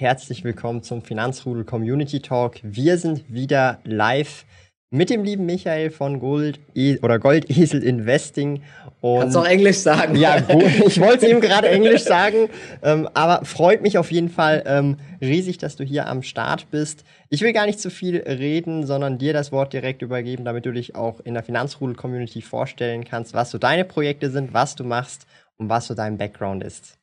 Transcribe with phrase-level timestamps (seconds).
[0.00, 2.60] Herzlich willkommen zum Finanzrudel Community Talk.
[2.62, 4.44] Wir sind wieder live
[4.90, 8.62] mit dem lieben Michael von Gold e oder Goldesel Investing.
[9.00, 10.14] Und Kannst auch Englisch sagen.
[10.14, 10.36] Ja.
[10.86, 12.48] Ich wollte es ihm gerade Englisch sagen,
[12.80, 17.02] ähm, aber freut mich auf jeden Fall ähm, riesig, dass du hier am Start bist.
[17.28, 20.70] Ich will gar nicht zu viel reden, sondern dir das Wort direkt übergeben, damit du
[20.70, 24.84] dich auch in der Finanzrudel Community vorstellen kannst, was so deine Projekte sind, was du
[24.84, 26.97] machst und was so dein Background ist.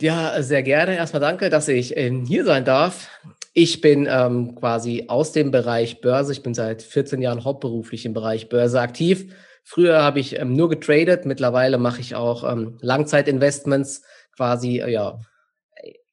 [0.00, 0.96] Ja, sehr gerne.
[0.96, 3.08] Erstmal danke, dass ich ähm, hier sein darf.
[3.52, 6.32] Ich bin ähm, quasi aus dem Bereich Börse.
[6.32, 9.32] Ich bin seit 14 Jahren hauptberuflich im Bereich Börse aktiv.
[9.62, 11.24] Früher habe ich ähm, nur getradet.
[11.24, 14.02] Mittlerweile mache ich auch ähm, Langzeitinvestments.
[14.36, 15.20] Quasi, äh, ja,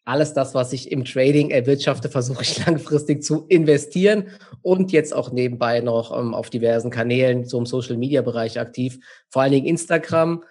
[0.06, 4.28] alles das, was ich im Trading erwirtschafte, versuche ich langfristig zu investieren
[4.62, 9.00] und jetzt auch nebenbei noch ähm, auf diversen Kanälen, so im Social Media Bereich aktiv.
[9.30, 10.44] Vor allen Dingen Instagram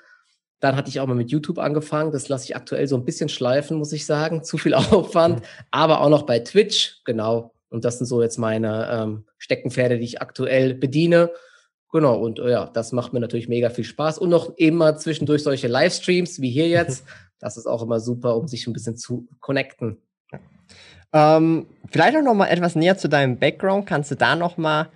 [0.60, 2.12] dann hatte ich auch mal mit YouTube angefangen.
[2.12, 4.44] Das lasse ich aktuell so ein bisschen schleifen, muss ich sagen.
[4.44, 5.42] Zu viel Aufwand.
[5.70, 7.54] Aber auch noch bei Twitch, genau.
[7.70, 11.30] Und das sind so jetzt meine ähm, Steckenpferde, die ich aktuell bediene.
[11.92, 14.18] Genau, und äh, ja, das macht mir natürlich mega viel Spaß.
[14.18, 17.04] Und noch immer zwischendurch solche Livestreams wie hier jetzt.
[17.42, 19.96] Das ist auch immer super, um sich ein bisschen zu connecten.
[21.10, 23.86] Ähm, vielleicht auch noch mal etwas näher zu deinem Background.
[23.86, 24.90] Kannst du da noch mal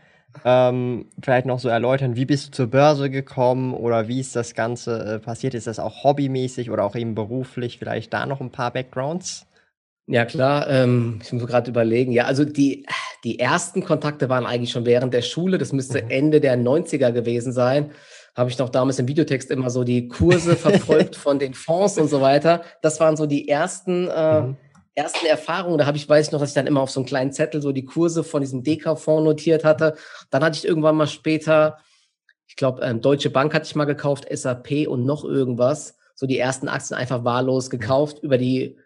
[0.44, 4.54] ähm, vielleicht noch so erläutern, wie bist du zur Börse gekommen oder wie ist das
[4.54, 5.54] Ganze äh, passiert?
[5.54, 7.78] Ist das auch hobbymäßig oder auch eben beruflich?
[7.78, 9.46] Vielleicht da noch ein paar Backgrounds?
[10.06, 10.68] Ja, klar.
[10.68, 12.12] Ähm, ich muss gerade überlegen.
[12.12, 12.86] Ja, also die,
[13.24, 15.56] die ersten Kontakte waren eigentlich schon während der Schule.
[15.56, 16.10] Das müsste mhm.
[16.10, 17.90] Ende der 90er gewesen sein.
[18.34, 22.08] Habe ich noch damals im Videotext immer so die Kurse verfolgt von den Fonds und
[22.08, 22.62] so weiter.
[22.82, 24.56] Das waren so die ersten äh, mhm
[24.94, 27.06] ersten Erfahrungen, da habe ich, weiß ich noch, dass ich dann immer auf so einen
[27.06, 29.96] kleinen Zettel so die Kurse von diesem DK-Fonds notiert hatte.
[30.30, 31.78] Dann hatte ich irgendwann mal später,
[32.46, 35.96] ich glaube, ähm, Deutsche Bank hatte ich mal gekauft, SAP und noch irgendwas.
[36.14, 38.78] So die ersten Aktien einfach wahllos gekauft über die,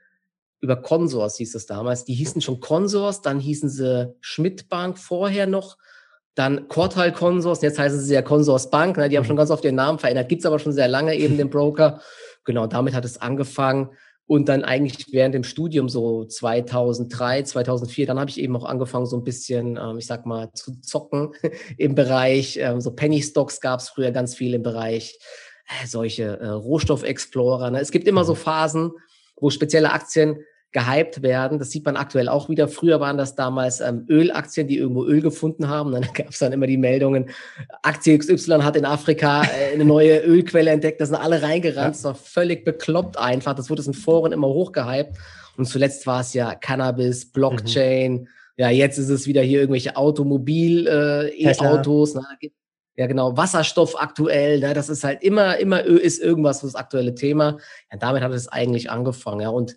[0.61, 2.05] über Consors hieß es damals.
[2.05, 5.77] Die hießen schon Consors, dann hießen sie Schmidt Bank vorher noch,
[6.35, 9.09] dann Quartal Consors, jetzt heißen sie ja Consors Bank, ne?
[9.09, 9.29] die haben mhm.
[9.29, 12.01] schon ganz oft ihren Namen verändert, gibt's aber schon sehr lange eben den Broker.
[12.45, 13.91] Genau, damit hat es angefangen.
[14.29, 19.07] Und dann eigentlich während dem Studium so 2003, 2004, dann habe ich eben auch angefangen,
[19.07, 21.33] so ein bisschen, ähm, ich sag mal, zu zocken
[21.79, 25.19] im Bereich, ähm, so Penny Stocks gab es früher ganz viel im Bereich,
[25.67, 27.71] äh, solche äh, Rohstoffexplorer.
[27.71, 27.81] Ne?
[27.81, 28.39] Es gibt immer so mhm.
[28.39, 28.93] Phasen,
[29.41, 31.59] wo spezielle Aktien gehypt werden.
[31.59, 32.69] Das sieht man aktuell auch wieder.
[32.69, 35.93] Früher waren das damals ähm, Ölaktien, die irgendwo Öl gefunden haben.
[35.93, 37.31] Dann gab es dann immer die Meldungen,
[37.83, 41.01] Aktie XY hat in Afrika äh, eine neue Ölquelle entdeckt.
[41.01, 41.95] Da sind alle reingerannt.
[41.95, 43.55] Das war völlig bekloppt einfach.
[43.55, 45.17] Das wurde in Foren immer hochgehypt.
[45.57, 48.13] Und zuletzt war es ja Cannabis, Blockchain.
[48.13, 48.29] Mhm.
[48.57, 51.45] Ja, jetzt ist es wieder hier irgendwelche Automobil, äh.
[52.15, 52.25] Ne?
[52.97, 54.75] Ja, genau, Wasserstoff aktuell, ne?
[54.75, 57.59] das ist halt immer, immer ist irgendwas das aktuelle Thema.
[57.93, 59.41] Ja, damit hat es eigentlich angefangen.
[59.41, 59.77] Ja, und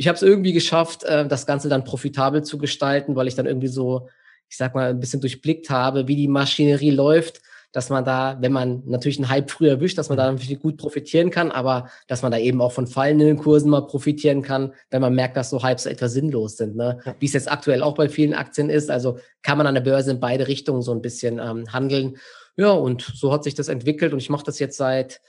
[0.00, 3.44] ich habe es irgendwie geschafft, äh, das Ganze dann profitabel zu gestalten, weil ich dann
[3.44, 4.08] irgendwie so,
[4.48, 8.50] ich sag mal, ein bisschen durchblickt habe, wie die Maschinerie läuft, dass man da, wenn
[8.50, 12.22] man natürlich einen Hype früh erwischt, dass man da natürlich gut profitieren kann, aber dass
[12.22, 15.62] man da eben auch von fallenden Kursen mal profitieren kann, wenn man merkt, dass so
[15.62, 16.76] Hypes etwas sinnlos sind.
[16.76, 16.98] Ne?
[17.04, 17.14] Ja.
[17.18, 18.90] Wie es jetzt aktuell auch bei vielen Aktien ist.
[18.90, 22.16] Also kann man an der Börse in beide Richtungen so ein bisschen ähm, handeln.
[22.56, 25.20] Ja, und so hat sich das entwickelt und ich mache das jetzt seit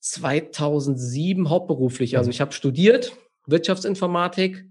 [0.00, 2.16] 2007 hauptberuflich.
[2.16, 2.32] Also mhm.
[2.32, 3.12] ich habe studiert,
[3.50, 4.64] Wirtschaftsinformatik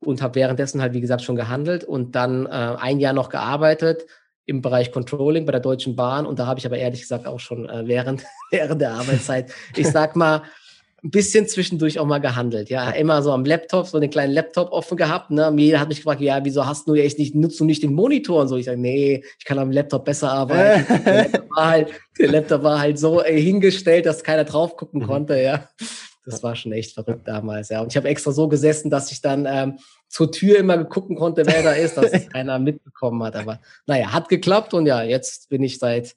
[0.00, 4.06] und habe währenddessen halt, wie gesagt, schon gehandelt und dann äh, ein Jahr noch gearbeitet
[4.46, 7.40] im Bereich Controlling bei der Deutschen Bahn und da habe ich aber ehrlich gesagt auch
[7.40, 10.42] schon äh, während, während der Arbeitszeit, ich sag mal,
[11.04, 12.70] ein bisschen zwischendurch auch mal gehandelt.
[12.70, 15.30] Ja, immer so am Laptop, so einen kleinen Laptop offen gehabt.
[15.30, 15.52] Ne?
[15.58, 18.40] Jeder hat mich gefragt, ja, wieso hast du echt nicht, nutzt du nicht den Monitor
[18.40, 18.56] und so?
[18.56, 20.86] Ich sage, nee, ich kann am Laptop besser arbeiten.
[21.04, 21.88] der, Laptop war halt,
[22.18, 25.06] der Laptop war halt so äh, hingestellt, dass keiner drauf gucken mhm.
[25.06, 25.68] konnte, ja.
[26.24, 27.80] Das war schon echt verrückt damals, ja.
[27.82, 29.78] Und ich habe extra so gesessen, dass ich dann ähm,
[30.08, 33.36] zur Tür immer gucken konnte, wer da ist, dass es keiner mitbekommen hat.
[33.36, 36.16] Aber naja, hat geklappt und ja, jetzt bin ich seit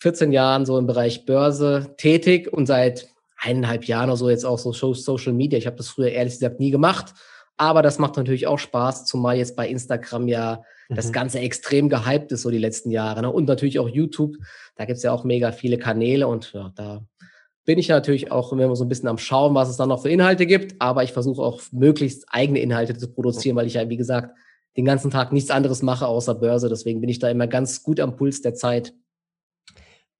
[0.00, 3.08] 14 Jahren so im Bereich Börse tätig und seit
[3.38, 5.58] eineinhalb Jahren oder so jetzt auch so Social Media.
[5.58, 7.14] Ich habe das früher ehrlich gesagt nie gemacht,
[7.56, 10.94] aber das macht natürlich auch Spaß, zumal jetzt bei Instagram ja mhm.
[10.94, 13.22] das Ganze extrem gehypt ist so die letzten Jahre.
[13.22, 13.30] Ne?
[13.30, 14.36] Und natürlich auch YouTube,
[14.76, 17.02] da gibt's ja auch mega viele Kanäle und ja, da
[17.64, 20.10] bin ich natürlich auch immer so ein bisschen am Schauen, was es dann noch für
[20.10, 20.80] Inhalte gibt.
[20.80, 24.36] Aber ich versuche auch möglichst eigene Inhalte zu produzieren, weil ich ja, wie gesagt,
[24.76, 26.68] den ganzen Tag nichts anderes mache außer Börse.
[26.68, 28.92] Deswegen bin ich da immer ganz gut am Puls der Zeit.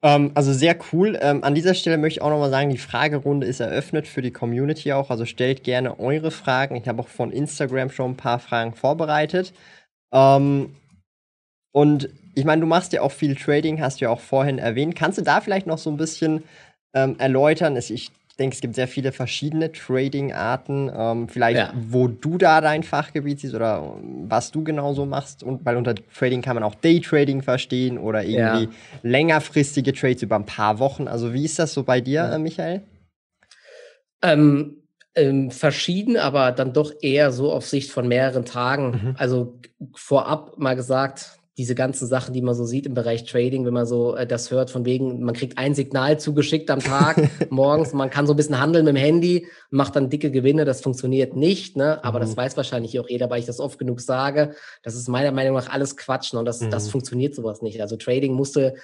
[0.02, 1.19] Ähm, also sehr cool.
[1.20, 4.31] Ähm, an dieser Stelle möchte ich auch nochmal sagen, die Fragerunde ist eröffnet für die
[4.32, 5.11] Community auch.
[5.11, 6.76] Also stellt gerne eure Fragen.
[6.76, 9.52] Ich habe auch von Instagram schon ein paar Fragen vorbereitet.
[10.12, 10.76] Ähm,
[11.73, 14.94] und ich meine, du machst ja auch viel Trading, hast du ja auch vorhin erwähnt.
[14.94, 16.44] Kannst du da vielleicht noch so ein bisschen
[16.94, 17.76] ähm, erläutern?
[17.76, 20.91] Ich denke, es gibt sehr viele verschiedene Trading-Arten.
[20.94, 21.73] Ähm, vielleicht, ja.
[21.75, 23.96] wo du da dein Fachgebiet siehst oder
[24.26, 25.43] was du genau so machst.
[25.43, 28.70] Und weil unter Trading kann man auch Daytrading verstehen oder irgendwie ja.
[29.02, 31.08] längerfristige Trades über ein paar Wochen.
[31.08, 32.35] Also, wie ist das so bei dir, ja.
[32.35, 32.82] äh, Michael?
[34.23, 38.91] Ähm, ähm, verschieden, aber dann doch eher so auf Sicht von mehreren Tagen.
[38.91, 39.14] Mhm.
[39.19, 39.61] Also
[39.94, 43.87] vorab mal gesagt, diese ganzen Sachen, die man so sieht im Bereich Trading, wenn man
[43.87, 48.11] so äh, das hört, von wegen, man kriegt ein Signal zugeschickt am Tag morgens, man
[48.11, 51.77] kann so ein bisschen handeln mit dem Handy, macht dann dicke Gewinne, das funktioniert nicht,
[51.77, 52.03] ne?
[52.03, 52.23] Aber mhm.
[52.23, 54.55] das weiß wahrscheinlich auch jeder, weil ich das oft genug sage.
[54.83, 56.71] Das ist meiner Meinung nach alles Quatschen und das, mhm.
[56.71, 57.81] das funktioniert sowas nicht.
[57.81, 58.75] Also Trading musste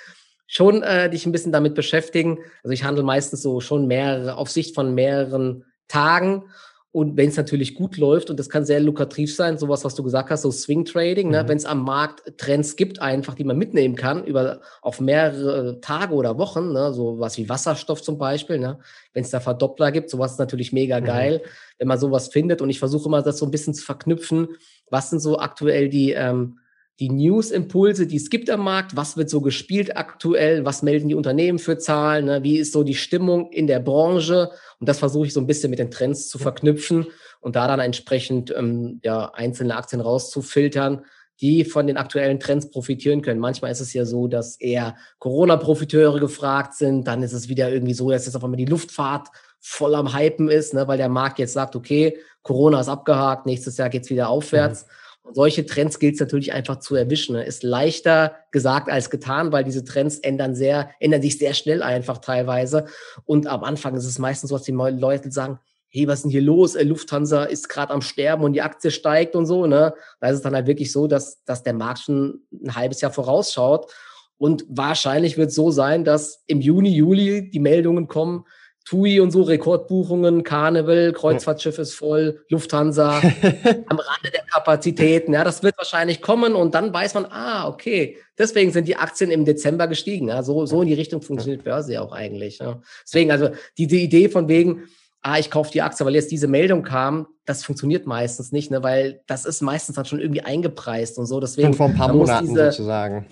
[0.46, 2.38] schon äh, dich ein bisschen damit beschäftigen.
[2.62, 6.44] Also ich handle meistens so schon mehrere, auf Sicht von mehreren Tagen
[6.92, 10.02] und wenn es natürlich gut läuft, und das kann sehr lukrativ sein, sowas, was du
[10.02, 11.38] gesagt hast, so Swing Trading, ne?
[11.38, 11.42] mhm.
[11.44, 11.48] ne?
[11.48, 16.14] wenn es am Markt Trends gibt, einfach, die man mitnehmen kann, über auf mehrere Tage
[16.14, 16.92] oder Wochen, ne?
[16.92, 18.80] so was wie Wasserstoff zum Beispiel, ne?
[19.12, 21.04] wenn es da Verdoppler gibt, sowas ist natürlich mega mhm.
[21.04, 21.42] geil,
[21.78, 22.60] wenn man sowas findet.
[22.60, 24.48] Und ich versuche immer, das so ein bisschen zu verknüpfen.
[24.90, 26.58] Was sind so aktuell die ähm,
[26.98, 31.14] die News-Impulse, die es gibt am Markt, was wird so gespielt aktuell, was melden die
[31.14, 32.42] Unternehmen für Zahlen, ne?
[32.42, 35.70] wie ist so die Stimmung in der Branche und das versuche ich so ein bisschen
[35.70, 37.06] mit den Trends zu verknüpfen
[37.40, 41.04] und da dann entsprechend ähm, ja, einzelne Aktien rauszufiltern,
[41.40, 43.40] die von den aktuellen Trends profitieren können.
[43.40, 47.94] Manchmal ist es ja so, dass eher Corona-Profiteure gefragt sind, dann ist es wieder irgendwie
[47.94, 49.28] so, dass jetzt auf einmal die Luftfahrt
[49.58, 53.76] voll am Hypen ist, ne, weil der Markt jetzt sagt, okay, Corona ist abgehakt, nächstes
[53.76, 54.84] Jahr geht's wieder aufwärts.
[54.84, 54.90] Mhm.
[55.22, 57.36] Und solche Trends gilt es natürlich einfach zu erwischen.
[57.36, 57.44] Ne?
[57.44, 62.18] Ist leichter gesagt als getan, weil diese Trends ändern sehr, ändern sich sehr schnell einfach
[62.18, 62.86] teilweise.
[63.26, 66.30] Und am Anfang ist es meistens so, dass die Leute sagen, hey, was ist denn
[66.30, 66.74] hier los?
[66.74, 69.66] Äh, Lufthansa ist gerade am Sterben und die Aktie steigt und so.
[69.66, 69.92] Ne?
[70.20, 73.12] Da ist es dann halt wirklich so, dass, dass der Markt schon ein halbes Jahr
[73.12, 73.92] vorausschaut.
[74.38, 78.46] Und wahrscheinlich wird es so sein, dass im Juni, Juli die Meldungen kommen,
[78.90, 83.18] TUI und so, Rekordbuchungen, Carnival, Kreuzfahrtschiff ist voll, Lufthansa
[83.86, 85.32] am Rande der Kapazitäten.
[85.32, 89.30] Ja, das wird wahrscheinlich kommen und dann weiß man, ah, okay, deswegen sind die Aktien
[89.30, 90.28] im Dezember gestiegen.
[90.28, 92.58] Ja, so, so in die Richtung funktioniert Börse ja auch eigentlich.
[92.58, 92.82] Ja.
[93.04, 94.88] Deswegen, also diese Idee von wegen,
[95.22, 98.82] ah, ich kaufe die Aktie, weil jetzt diese Meldung kam, das funktioniert meistens nicht, ne,
[98.82, 101.38] weil das ist meistens dann schon irgendwie eingepreist und so.
[101.38, 103.26] Deswegen, und vor ein paar Monaten diese, sozusagen.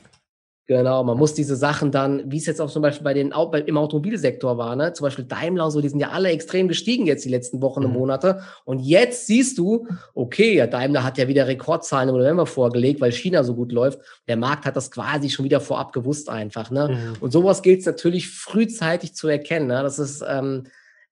[0.69, 3.33] Genau, man muss diese Sachen dann, wie es jetzt auch zum Beispiel bei den
[3.65, 4.93] im Automobilsektor war, ne?
[4.93, 7.87] zum Beispiel Daimler und so, die sind ja alle extrem gestiegen jetzt die letzten Wochen
[7.87, 7.97] und mhm.
[7.97, 8.43] Monate.
[8.67, 13.13] Und jetzt siehst du, okay, ja, Daimler hat ja wieder Rekordzahlen im November vorgelegt, weil
[13.13, 13.99] China so gut läuft.
[14.29, 16.71] Der Markt hat das quasi schon wieder vorab gewusst einfach.
[16.71, 16.89] Ne?
[16.91, 17.17] Mhm.
[17.21, 19.69] Und sowas gilt es natürlich frühzeitig zu erkennen.
[19.69, 19.83] Ne?
[19.83, 20.65] Das ist ähm,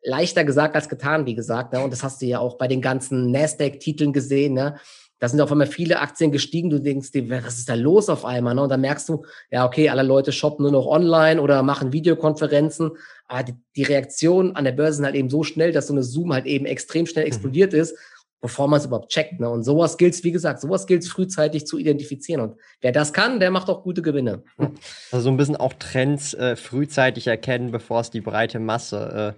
[0.03, 1.73] leichter gesagt als getan, wie gesagt.
[1.73, 1.81] Ne?
[1.81, 4.53] Und das hast du ja auch bei den ganzen Nasdaq-Titeln gesehen.
[4.53, 4.77] Ne?
[5.19, 6.69] Da sind auf einmal viele Aktien gestiegen.
[6.69, 8.55] Du denkst dir, was ist da los auf einmal?
[8.55, 8.63] Ne?
[8.63, 12.91] Und dann merkst du, ja, okay, alle Leute shoppen nur noch online oder machen Videokonferenzen.
[13.27, 16.03] Aber die, die Reaktionen an der Börse sind halt eben so schnell, dass so eine
[16.03, 17.29] Zoom halt eben extrem schnell mhm.
[17.29, 17.81] explodiert mhm.
[17.81, 17.97] ist,
[18.43, 19.41] bevor man es überhaupt checkt.
[19.41, 19.49] Ne?
[19.49, 22.43] Und sowas gilt wie gesagt, sowas gilt frühzeitig zu identifizieren.
[22.43, 24.43] Und wer das kann, der macht auch gute Gewinne.
[25.11, 29.35] Also so ein bisschen auch Trends äh, frühzeitig erkennen, bevor es die breite Masse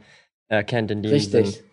[0.49, 1.47] äh, erkennt in dem Richtig.
[1.53, 1.65] Sinn.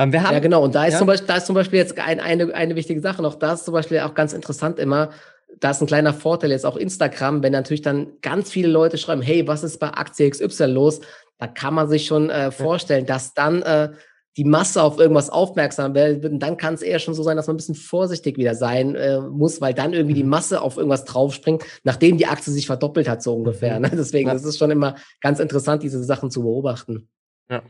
[0.00, 0.64] Ähm, wir haben, ja, genau.
[0.64, 0.98] Und da ist, ja?
[0.98, 3.34] zum Beispiel, da ist zum Beispiel jetzt ein, eine, eine wichtige Sache noch.
[3.34, 5.10] Da ist zum Beispiel auch ganz interessant immer,
[5.58, 9.20] da ist ein kleiner Vorteil jetzt auch Instagram, wenn natürlich dann ganz viele Leute schreiben,
[9.20, 11.00] hey, was ist bei Aktie XY los?
[11.38, 13.90] Da kann man sich schon äh, vorstellen, dass dann äh,
[14.38, 16.24] die Masse auf irgendwas aufmerksam wird.
[16.24, 18.94] Und dann kann es eher schon so sein, dass man ein bisschen vorsichtig wieder sein
[18.94, 20.30] äh, muss, weil dann irgendwie die mhm.
[20.30, 23.76] Masse auf irgendwas draufspringt, nachdem die Aktie sich verdoppelt hat, so ungefähr.
[23.76, 23.82] Mhm.
[23.82, 23.90] Ne?
[23.94, 24.34] Deswegen ja.
[24.34, 27.08] ist es schon immer ganz interessant, diese Sachen zu beobachten.
[27.50, 27.62] Ja.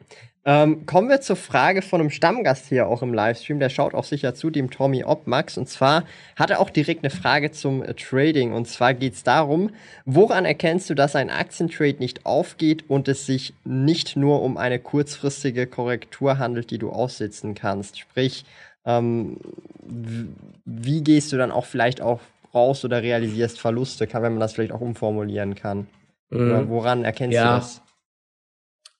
[0.43, 3.61] Ähm, kommen wir zur Frage von einem Stammgast hier auch im Livestream.
[3.61, 5.59] Der schaut auch sicher zu, dem Tommy Obmax.
[5.59, 8.53] Und zwar hat er auch direkt eine Frage zum äh, Trading.
[8.53, 9.71] Und zwar geht es darum,
[10.07, 14.79] woran erkennst du, dass ein Aktientrade nicht aufgeht und es sich nicht nur um eine
[14.79, 17.99] kurzfristige Korrektur handelt, die du aussitzen kannst?
[17.99, 18.47] Sprich,
[18.87, 19.37] ähm,
[20.65, 22.21] wie gehst du dann auch vielleicht auch
[22.55, 25.87] raus oder realisierst Verluste, kann, wenn man das vielleicht auch umformulieren kann?
[26.31, 26.71] Mhm.
[26.71, 27.55] Woran erkennst ja.
[27.55, 27.83] du das?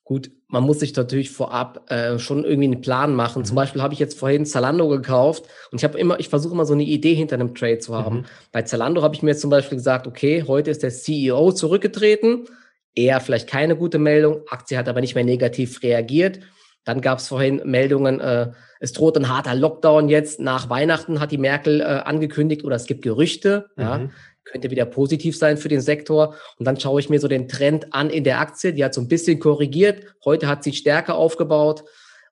[0.03, 3.45] Gut, man muss sich natürlich vorab äh, schon irgendwie einen Plan machen.
[3.45, 3.57] Zum mhm.
[3.57, 6.73] Beispiel habe ich jetzt vorhin Zalando gekauft und ich habe immer, ich versuche immer so
[6.73, 8.17] eine Idee hinter einem Trade zu haben.
[8.17, 8.25] Mhm.
[8.51, 12.45] Bei Zalando habe ich mir jetzt zum Beispiel gesagt, okay, heute ist der CEO zurückgetreten.
[12.93, 14.41] eher vielleicht keine gute Meldung.
[14.49, 16.39] Aktie hat aber nicht mehr negativ reagiert.
[16.83, 20.39] Dann gab es vorhin Meldungen, äh, es droht ein harter Lockdown jetzt.
[20.39, 23.69] Nach Weihnachten hat die Merkel äh, angekündigt oder es gibt Gerüchte.
[23.75, 23.83] Mhm.
[23.83, 24.09] Ja,
[24.43, 26.35] könnte wieder positiv sein für den Sektor.
[26.57, 28.73] Und dann schaue ich mir so den Trend an in der Aktie.
[28.73, 30.05] Die hat so ein bisschen korrigiert.
[30.25, 31.83] Heute hat sie stärker aufgebaut.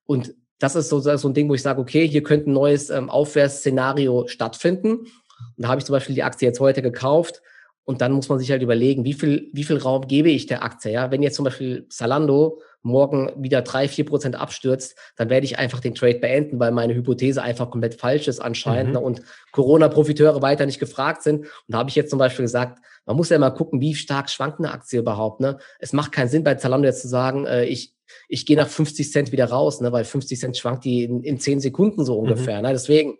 [0.06, 2.90] Und das ist so, so ein Ding, wo ich sage, okay, hier könnte ein neues
[2.90, 4.92] ähm, Aufwärtsszenario stattfinden.
[4.92, 5.08] Und
[5.58, 7.42] da habe ich zum Beispiel die Aktie jetzt heute gekauft.
[7.86, 10.64] Und dann muss man sich halt überlegen, wie viel, wie viel Raum gebe ich der
[10.64, 10.92] Aktie?
[10.92, 15.60] Ja, wenn jetzt zum Beispiel Salando morgen wieder drei, vier Prozent abstürzt, dann werde ich
[15.60, 18.94] einfach den Trade beenden, weil meine Hypothese einfach komplett falsch ist anscheinend mhm.
[18.94, 19.22] Ne, und
[19.52, 21.42] Corona-Profiteure weiter nicht gefragt sind.
[21.42, 24.30] Und da habe ich jetzt zum Beispiel gesagt, man muss ja mal gucken, wie stark
[24.30, 25.42] schwankt eine Aktie überhaupt.
[25.42, 25.58] Ne?
[25.80, 27.94] Es macht keinen Sinn bei Zalando jetzt zu sagen, äh, ich,
[28.28, 29.92] ich gehe nach 50 Cent wieder raus, ne?
[29.92, 32.30] weil 50 Cent schwankt die in, in 10 Sekunden so mhm.
[32.30, 32.58] ungefähr.
[32.58, 32.64] Mhm.
[32.64, 32.72] Ne?
[32.72, 33.18] Deswegen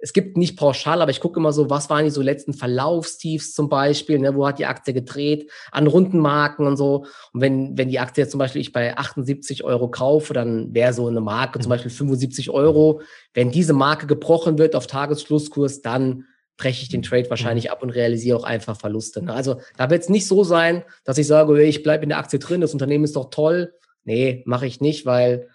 [0.00, 3.52] es gibt nicht pauschal, aber ich gucke immer so, was waren die so letzten Verlaufstiefs
[3.52, 7.06] zum Beispiel, ne, wo hat die Aktie gedreht, an Rundenmarken und so.
[7.32, 10.92] Und wenn, wenn die Aktie jetzt zum Beispiel ich bei 78 Euro kaufe, dann wäre
[10.92, 11.74] so eine Marke zum mhm.
[11.74, 13.00] Beispiel 75 Euro.
[13.34, 16.24] Wenn diese Marke gebrochen wird auf Tagesschlusskurs, dann
[16.56, 17.30] breche ich den Trade mhm.
[17.30, 19.24] wahrscheinlich ab und realisiere auch einfach Verluste.
[19.24, 19.32] Ne?
[19.32, 22.38] Also da wird es nicht so sein, dass ich sage, ich bleibe in der Aktie
[22.38, 23.74] drin, das Unternehmen ist doch toll.
[24.04, 25.48] Nee, mache ich nicht, weil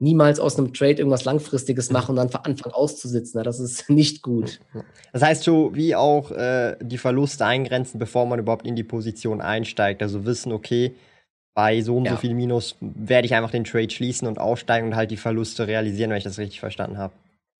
[0.00, 3.42] niemals aus einem Trade irgendwas Langfristiges machen und dann von Anfang auszusitzen.
[3.44, 4.60] Das ist nicht gut.
[5.12, 9.40] Das heißt so, wie auch äh, die Verluste eingrenzen, bevor man überhaupt in die Position
[9.40, 10.02] einsteigt.
[10.02, 10.94] Also wissen, okay,
[11.54, 12.12] bei so und ja.
[12.12, 15.66] so viel Minus werde ich einfach den Trade schließen und aussteigen und halt die Verluste
[15.66, 17.12] realisieren, wenn ich das richtig verstanden habe.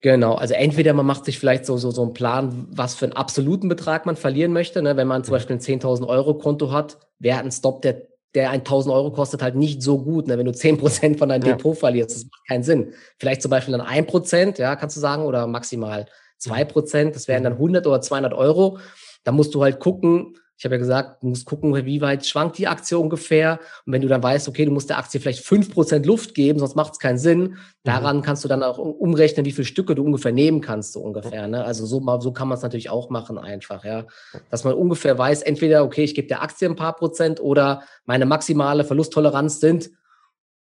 [0.03, 3.13] Genau, also entweder man macht sich vielleicht so, so, so einen Plan, was für einen
[3.13, 4.81] absoluten Betrag man verlieren möchte.
[4.81, 4.97] Ne?
[4.97, 5.33] Wenn man zum.
[5.33, 9.57] Beispiel ein 10.000 Euro Konto hat, wäre ein Stop der der 1000 Euro kostet, halt
[9.57, 10.29] nicht so gut.
[10.29, 10.39] Ne?
[10.39, 11.57] Wenn du 10% von deinem ja.
[11.57, 12.93] Depot verlierst, das macht keinen Sinn.
[13.19, 16.07] Vielleicht zum Beispiel dann 1%, ja, kannst du sagen, oder maximal
[16.41, 18.79] 2%, das wären dann 100 oder 200 Euro.
[19.25, 22.59] Da musst du halt gucken, ich habe ja gesagt, du musst gucken, wie weit schwankt
[22.59, 23.61] die Aktie ungefähr.
[23.87, 26.59] Und wenn du dann weißt, okay, du musst der Aktie vielleicht fünf Prozent Luft geben,
[26.59, 27.57] sonst macht es keinen Sinn, mhm.
[27.83, 28.23] daran mhm.
[28.23, 31.49] kannst du dann auch umrechnen, wie viele Stücke du ungefähr nehmen kannst, so ungefähr.
[31.49, 31.65] Ne?
[31.65, 34.05] Also so, so kann man es natürlich auch machen, einfach, ja.
[34.51, 38.27] Dass man ungefähr weiß, entweder, okay, ich gebe der Aktie ein paar Prozent oder meine
[38.27, 39.89] maximale Verlusttoleranz sind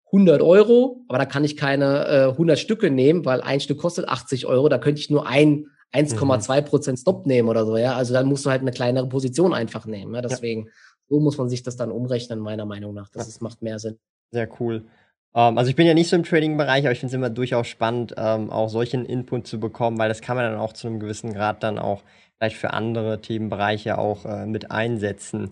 [0.05, 4.07] 100 Euro, aber da kann ich keine äh, 100 Stücke nehmen, weil ein Stück kostet
[4.07, 4.69] 80 Euro.
[4.69, 7.95] Da könnte ich nur ein 1,2 Prozent Stop nehmen oder so, ja.
[7.95, 10.15] Also dann musst du halt eine kleinere Position einfach nehmen.
[10.15, 10.21] Ja?
[10.21, 10.71] Deswegen, ja.
[11.09, 13.09] so muss man sich das dann umrechnen, meiner Meinung nach.
[13.09, 13.29] Das ja.
[13.29, 13.97] ist, macht mehr Sinn.
[14.31, 14.85] Sehr cool.
[15.33, 17.29] Um, ähm, also ich bin ja nicht so im Trading-Bereich, aber ich finde es immer
[17.29, 20.73] durchaus spannend, um, ähm, auch solchen Input zu bekommen, weil das kann man dann auch
[20.73, 22.03] zu einem gewissen Grad dann auch
[22.37, 25.51] vielleicht für andere Themenbereiche auch uh, mit einsetzen.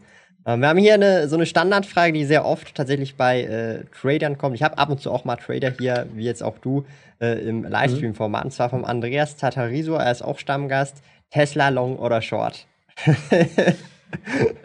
[0.49, 4.37] Ähm, wir haben hier eine, so eine Standardfrage, die sehr oft tatsächlich bei äh, Tradern
[4.37, 4.55] kommt.
[4.55, 6.85] Ich habe ab und zu auch mal Trader hier, wie jetzt auch du,
[7.21, 8.45] äh, im Livestream-Format.
[8.45, 10.97] Und zwar vom Andreas Tatariso, er ist auch Stammgast.
[11.29, 12.65] Tesla Long oder Short?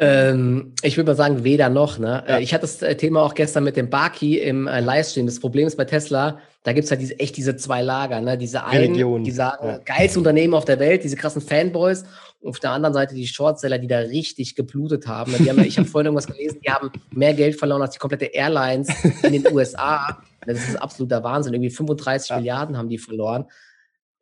[0.01, 1.99] ähm, ich würde mal sagen, weder noch.
[1.99, 2.25] Ne?
[2.27, 2.39] Ja.
[2.39, 5.27] Ich hatte das äh, Thema auch gestern mit dem Baki im äh, Livestream.
[5.27, 8.23] Das Problem ist bei Tesla, da gibt es halt diese, echt diese zwei Lager.
[8.23, 8.39] Ne?
[8.39, 9.79] Diese einen, die sagen, ja.
[9.85, 12.05] geilste Unternehmen auf der Welt, diese krassen Fanboys.
[12.41, 15.33] Und auf der anderen Seite die Shortseller, die da richtig geblutet haben.
[15.33, 15.39] Ne?
[15.39, 18.25] Die haben ich habe vorhin irgendwas gelesen, die haben mehr Geld verloren als die komplette
[18.27, 18.89] Airlines
[19.23, 20.23] in den USA.
[20.47, 21.53] Das ist absoluter Wahnsinn.
[21.53, 22.37] Irgendwie 35 ja.
[22.37, 23.45] Milliarden haben die verloren.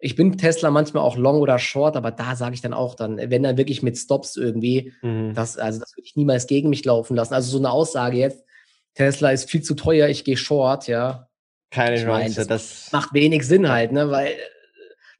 [0.01, 3.19] Ich bin Tesla manchmal auch long oder short, aber da sage ich dann auch dann,
[3.19, 5.33] wenn dann wirklich mit Stops irgendwie, mhm.
[5.35, 7.35] das, also das würde ich niemals gegen mich laufen lassen.
[7.35, 8.45] Also so eine Aussage jetzt,
[8.95, 11.29] Tesla ist viel zu teuer, ich gehe short, ja.
[11.73, 12.35] Keine ich Chance.
[12.37, 14.11] das, das macht wenig Sinn halt, ne?
[14.11, 14.35] Weil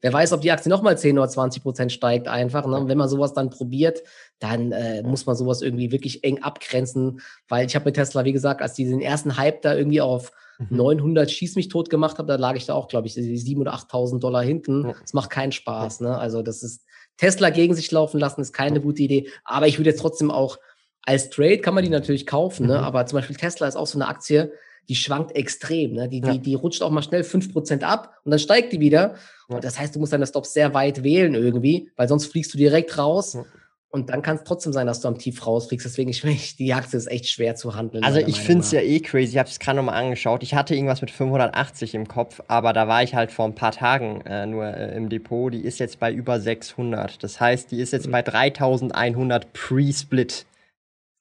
[0.01, 2.65] wer weiß, ob die Aktie nochmal 10 oder 20 Prozent steigt einfach.
[2.67, 2.87] Ne?
[2.87, 4.03] wenn man sowas dann probiert,
[4.39, 8.33] dann äh, muss man sowas irgendwie wirklich eng abgrenzen, weil ich habe mit Tesla, wie
[8.33, 10.31] gesagt, als die den ersten Hype da irgendwie auf
[10.69, 11.31] 900 mhm.
[11.31, 14.19] schieß mich tot gemacht habe, da lag ich da auch, glaube ich, 7.000 oder 8.000
[14.19, 14.85] Dollar hinten.
[14.87, 14.95] Ja.
[15.01, 16.01] Das macht keinen Spaß.
[16.01, 16.15] Ne?
[16.17, 16.85] Also das ist
[17.17, 19.29] Tesla gegen sich laufen lassen, ist keine gute Idee.
[19.43, 20.57] Aber ich würde jetzt trotzdem auch
[21.05, 22.77] als Trade kann man die natürlich kaufen, ne?
[22.77, 22.83] Mhm.
[22.83, 24.53] aber zum Beispiel Tesla ist auch so eine Aktie,
[24.89, 25.93] die schwankt extrem.
[25.93, 26.09] Ne?
[26.09, 26.33] Die, ja.
[26.33, 29.15] die, die rutscht auch mal schnell 5% ab und dann steigt die wieder.
[29.49, 29.55] Ja.
[29.55, 32.57] Und das heißt, du musst deine Stops sehr weit wählen irgendwie, weil sonst fliegst du
[32.57, 33.33] direkt raus.
[33.33, 33.45] Ja.
[33.93, 35.85] Und dann kann es trotzdem sein, dass du am Tief rausfliegst.
[35.85, 38.03] Deswegen, ich, die Aktie ist echt schwer zu handeln.
[38.03, 39.33] Also ich finde es ja eh crazy.
[39.33, 40.41] Ich habe es gerade nochmal angeschaut.
[40.41, 43.71] Ich hatte irgendwas mit 580 im Kopf, aber da war ich halt vor ein paar
[43.71, 45.53] Tagen äh, nur äh, im Depot.
[45.53, 47.23] Die ist jetzt bei über 600.
[47.23, 48.13] Das heißt, die ist jetzt mhm.
[48.13, 50.47] bei 3100 Pre-Split.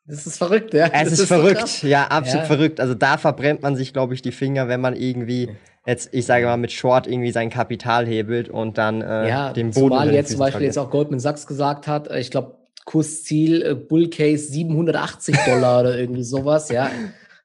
[0.04, 0.88] Das ist verrückt, ja.
[0.92, 2.46] Es ist, ist, verrückt, so ja, absolut ja.
[2.46, 2.80] verrückt.
[2.80, 5.50] Also da verbrennt man sich, glaube ich, die Finger, wenn man irgendwie
[5.86, 9.70] jetzt, ich sage mal, mit Short irgendwie sein Kapital hebelt und dann äh, ja, den
[9.70, 9.90] Boden.
[9.90, 10.70] Zumal jetzt zum Beispiel verliert.
[10.70, 15.98] jetzt auch Goldman Sachs gesagt hat, äh, ich glaube, Kursziel, äh, Bullcase 780 Dollar oder
[15.98, 16.90] irgendwie sowas, ja.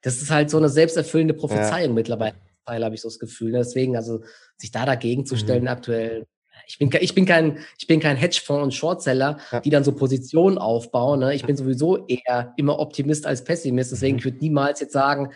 [0.01, 1.93] Das ist halt so eine selbsterfüllende Prophezeiung ja.
[1.93, 2.35] mittlerweile,
[2.67, 3.51] habe ich so das Gefühl.
[3.51, 4.21] Deswegen, also
[4.57, 5.69] sich da dagegen zu stellen mhm.
[5.69, 6.27] aktuell,
[6.67, 9.59] ich bin, ich bin kein, ich bin kein Hedgefonds- und Shortseller, ja.
[9.61, 11.21] die dann so Positionen aufbauen.
[11.21, 11.33] Ne?
[11.33, 13.91] Ich bin sowieso eher immer Optimist als Pessimist.
[13.91, 14.19] Deswegen, mhm.
[14.19, 15.31] ich würde niemals jetzt sagen,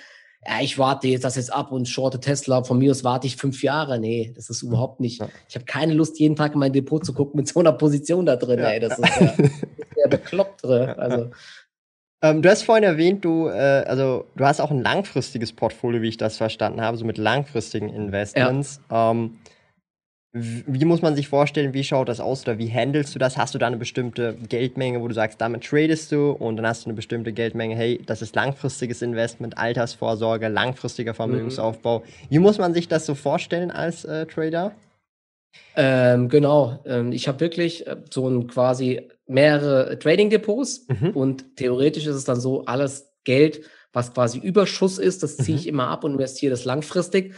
[0.46, 2.64] ja, ich warte jetzt das jetzt ab und shorte Tesla.
[2.64, 4.00] Von mir aus warte ich fünf Jahre.
[4.00, 5.22] Nee, das ist überhaupt nicht.
[5.22, 5.30] Ja.
[5.48, 8.26] Ich habe keine Lust, jeden Tag in mein Depot zu gucken mit so einer Position
[8.26, 8.60] da drin.
[8.60, 8.70] Ja.
[8.70, 9.34] Ey, das ist ja,
[9.98, 10.90] ja bekloppt drin.
[10.90, 11.30] Also.
[12.24, 16.10] Ähm, du hast vorhin erwähnt, du, äh, also du hast auch ein langfristiges Portfolio, wie
[16.10, 18.82] ich das verstanden habe, so mit langfristigen Investments.
[18.92, 19.38] Ähm,
[20.34, 23.38] wie muss man sich vorstellen, wie schaut das aus oder wie handelst du das?
[23.38, 26.86] Hast du da eine bestimmte Geldmenge, wo du sagst, damit tradest du und dann hast
[26.86, 32.00] du eine bestimmte Geldmenge, hey, das ist langfristiges Investment, Altersvorsorge, langfristiger Vermögensaufbau.
[32.00, 32.04] Mhm.
[32.30, 34.74] Wie muss man sich das so vorstellen als äh, Trader?
[35.76, 41.10] Ähm, genau, ähm, ich habe wirklich äh, so ein quasi mehrere Trading-Depots mhm.
[41.10, 45.66] und theoretisch ist es dann so, alles Geld, was quasi Überschuss ist, das ziehe ich
[45.66, 45.70] mhm.
[45.70, 47.36] immer ab und investiere das langfristig.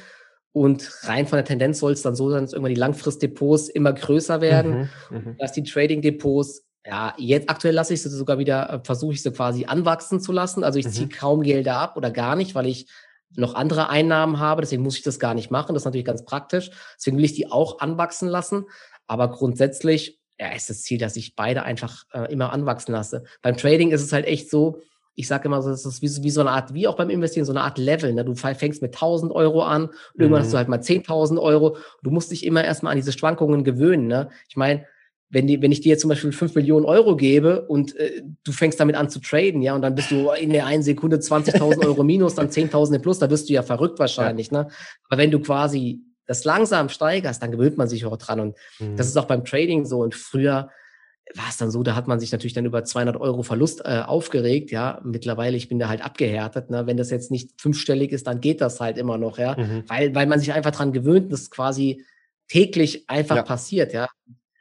[0.53, 3.91] Und rein von der Tendenz soll es dann so sein, dass irgendwann die Langfristdepots immer
[3.91, 5.37] größer werden, mhm, mhm.
[5.39, 9.31] dass die Trading-Depots, ja, jetzt aktuell lasse ich sie sogar wieder, äh, versuche ich sie
[9.31, 10.63] quasi anwachsen zu lassen.
[10.63, 10.91] Also ich mhm.
[10.91, 12.87] ziehe kaum Gelder ab oder gar nicht, weil ich
[13.35, 14.61] noch andere Einnahmen habe.
[14.61, 15.73] Deswegen muss ich das gar nicht machen.
[15.73, 16.69] Das ist natürlich ganz praktisch.
[16.97, 18.65] Deswegen will ich die auch anwachsen lassen.
[19.07, 23.23] Aber grundsätzlich ja, ist das Ziel, dass ich beide einfach äh, immer anwachsen lasse.
[23.41, 24.81] Beim Trading ist es halt echt so,
[25.15, 27.45] ich sage immer so, das ist wie, wie, so eine Art, wie auch beim Investieren,
[27.45, 28.13] so eine Art Level.
[28.13, 28.25] Ne?
[28.25, 30.45] Du fängst mit 1000 Euro an und irgendwann mhm.
[30.45, 31.77] hast du halt mal 10.000 Euro.
[32.01, 34.07] Du musst dich immer erstmal an diese Schwankungen gewöhnen.
[34.07, 34.29] Ne?
[34.49, 34.85] Ich meine,
[35.29, 38.51] wenn, die, wenn ich dir jetzt zum Beispiel 5 Millionen Euro gebe und äh, du
[38.51, 41.85] fängst damit an zu traden, ja, und dann bist du in der einen Sekunde 20.000
[41.85, 44.51] Euro minus, dann 10.000 plus, da bist du ja verrückt wahrscheinlich.
[44.51, 44.63] Ja.
[44.63, 44.69] Ne?
[45.09, 48.39] Aber wenn du quasi das langsam steigerst, dann gewöhnt man sich auch dran.
[48.39, 48.95] Und mhm.
[48.95, 49.99] das ist auch beim Trading so.
[49.99, 50.69] Und früher,
[51.35, 54.01] war es dann so, da hat man sich natürlich dann über 200 Euro Verlust äh,
[54.05, 54.99] aufgeregt, ja.
[55.03, 56.85] Mittlerweile, ich bin da halt abgehärtet, ne.
[56.85, 59.55] Wenn das jetzt nicht fünfstellig ist, dann geht das halt immer noch, ja.
[59.57, 59.83] Mhm.
[59.87, 62.05] Weil, weil man sich einfach dran gewöhnt, dass quasi
[62.47, 63.43] täglich einfach ja.
[63.43, 64.07] passiert, ja.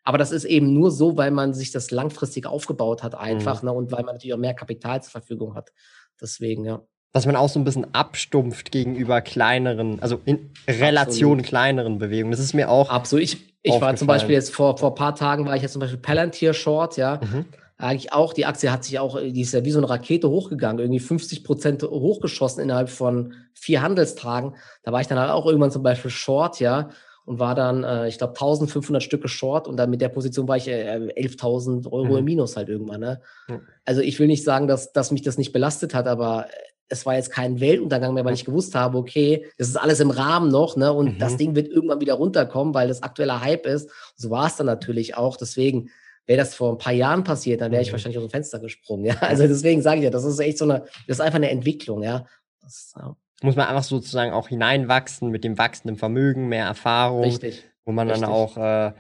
[0.05, 3.69] Aber das ist eben nur so, weil man sich das langfristig aufgebaut hat einfach, mhm.
[3.69, 5.73] ne, und weil man natürlich auch mehr Kapital zur Verfügung hat.
[6.21, 6.83] Deswegen, ja.
[7.13, 11.47] Dass man auch so ein bisschen abstumpft gegenüber kleineren, also in Relation Absolut.
[11.47, 12.31] kleineren Bewegungen.
[12.31, 12.89] Das ist mir auch.
[12.89, 13.23] Absolut.
[13.23, 15.81] Ich, ich war zum Beispiel jetzt vor, vor ein paar Tagen war ich jetzt zum
[15.81, 17.21] Beispiel Palantir Short, ja.
[17.23, 17.45] Mhm.
[17.77, 20.79] Eigentlich auch, die Aktie hat sich auch, die ist ja wie so eine Rakete hochgegangen,
[20.79, 24.55] irgendwie 50 Prozent hochgeschossen innerhalb von vier Handelstagen.
[24.85, 26.91] Da war ich dann halt auch irgendwann zum Beispiel Short, ja,
[27.25, 30.57] und war dann, äh, ich glaube, 1500 Stücke Short und dann mit der Position war
[30.57, 32.19] ich äh, 11.000 Euro mhm.
[32.19, 33.21] im Minus halt irgendwann, ne.
[33.49, 33.61] Mhm.
[33.85, 36.47] Also ich will nicht sagen, dass, dass mich das nicht belastet hat, aber
[36.93, 40.11] es war jetzt kein Weltuntergang mehr, weil ich gewusst habe, okay, das ist alles im
[40.11, 40.93] Rahmen noch, ne?
[40.93, 41.19] Und mhm.
[41.19, 43.91] das Ding wird irgendwann wieder runterkommen, weil das aktueller Hype ist.
[44.15, 45.39] so war es dann natürlich auch.
[45.39, 45.89] Deswegen
[46.27, 47.93] wäre das vor ein paar Jahren passiert, dann wäre ich mhm.
[47.93, 49.07] wahrscheinlich aus dem Fenster gesprungen.
[49.07, 49.17] Ja?
[49.21, 52.03] Also deswegen sage ich ja, das ist echt so eine, das ist einfach eine Entwicklung,
[52.03, 52.27] ja.
[52.61, 53.17] Das, ja.
[53.43, 57.25] Muss man einfach sozusagen auch hineinwachsen mit dem wachsenden Vermögen, mehr Erfahrung.
[57.25, 57.65] Richtig.
[57.85, 58.29] Wo man Richtig.
[58.29, 58.93] dann auch äh,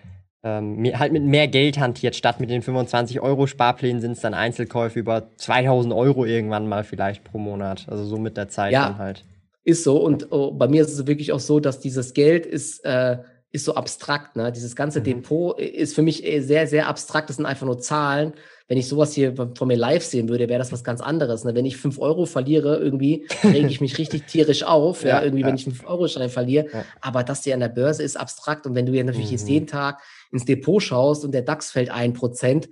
[0.45, 2.17] ähm, halt mit mehr Geld hantiert.
[2.17, 6.85] Statt mit den 25 Euro Sparplänen sind es dann Einzelkäufe über 2000 Euro irgendwann mal
[6.85, 7.87] vielleicht pro Monat.
[7.89, 9.25] Also so mit der Zeit ja, dann halt.
[9.65, 9.99] Ist so.
[9.99, 13.19] Und oh, bei mir ist es wirklich auch so, dass dieses Geld ist, äh,
[13.53, 14.35] ist so abstrakt.
[14.35, 14.51] Ne?
[14.51, 15.05] Dieses ganze mhm.
[15.05, 17.29] Depot ist für mich sehr, sehr abstrakt.
[17.29, 18.33] Das sind einfach nur Zahlen.
[18.67, 21.45] Wenn ich sowas hier von mir live sehen würde, wäre das was ganz anderes.
[21.45, 21.55] Ne?
[21.55, 25.03] Wenn ich 5 Euro verliere, irgendwie rege ich mich richtig tierisch auf.
[25.05, 25.49] ja, ja, irgendwie, ja.
[25.49, 26.67] wenn ich 5 Euro Schein verliere.
[26.73, 26.85] Ja.
[27.01, 28.67] Aber das hier an der Börse ist abstrakt.
[28.67, 29.33] Und wenn du ja natürlich mhm.
[29.33, 30.01] jetzt jeden Tag
[30.33, 32.69] ins Depot schaust und der DAX fällt ein Prozent,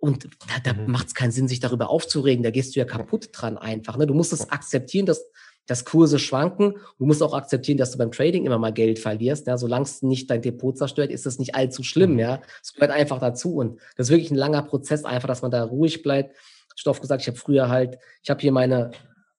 [0.00, 0.90] und da, da mhm.
[0.90, 2.42] macht es keinen Sinn, sich darüber aufzuregen.
[2.42, 3.96] Da gehst du ja kaputt dran einfach.
[3.96, 4.06] Ne?
[4.06, 5.24] Du musst es akzeptieren, dass,
[5.66, 6.74] dass Kurse schwanken.
[6.98, 9.48] Du musst auch akzeptieren, dass du beim Trading immer mal Geld verlierst.
[9.48, 9.58] Ja?
[9.58, 12.12] Solange es nicht dein Depot zerstört, ist das nicht allzu schlimm.
[12.12, 12.18] Mhm.
[12.20, 13.56] Ja, Es gehört einfach dazu.
[13.56, 16.36] Und das ist wirklich ein langer Prozess, einfach, dass man da ruhig bleibt.
[16.76, 18.92] Stoff gesagt, ich habe früher halt, ich habe hier meine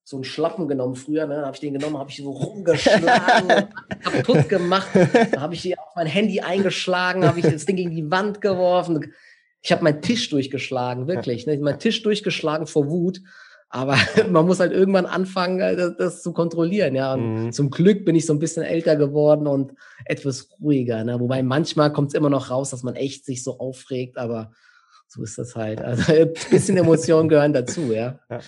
[0.10, 1.46] so einen Schlappen genommen früher, ne?
[1.46, 3.68] habe ich den genommen, habe ich so rumgeschlagen,
[4.04, 4.88] kaputt gemacht,
[5.32, 8.42] da habe ich die auf mein Handy eingeschlagen, habe ich das Ding gegen die Wand
[8.42, 9.14] geworfen.
[9.62, 11.46] Ich habe meinen Tisch durchgeschlagen, wirklich.
[11.46, 11.60] Ne?
[11.60, 13.22] Meinen Tisch durchgeschlagen vor Wut.
[13.70, 13.98] Aber
[14.32, 17.16] man muss halt irgendwann anfangen, äh, das, das zu kontrollieren, ja.
[17.16, 17.52] Mhm.
[17.52, 21.04] zum Glück bin ich so ein bisschen älter geworden und etwas ruhiger.
[21.04, 21.20] Ne?
[21.20, 24.54] Wobei manchmal kommt es immer noch raus, dass man echt sich so aufregt, aber
[25.08, 25.82] so ist das halt.
[25.82, 28.18] Also ein bisschen Emotionen gehören dazu, ja.
[28.32, 28.40] ja.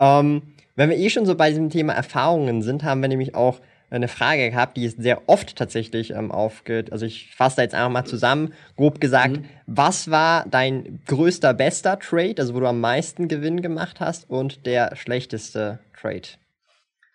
[0.00, 0.42] Ähm,
[0.74, 4.08] wenn wir eh schon so bei diesem Thema Erfahrungen sind, haben wir nämlich auch eine
[4.08, 6.92] Frage gehabt, die ist sehr oft tatsächlich ähm, aufgeht.
[6.92, 9.44] Also ich fasse da jetzt einfach mal zusammen, grob gesagt, mhm.
[9.66, 14.66] was war dein größter, bester Trade, also wo du am meisten Gewinn gemacht hast und
[14.66, 16.28] der schlechteste Trade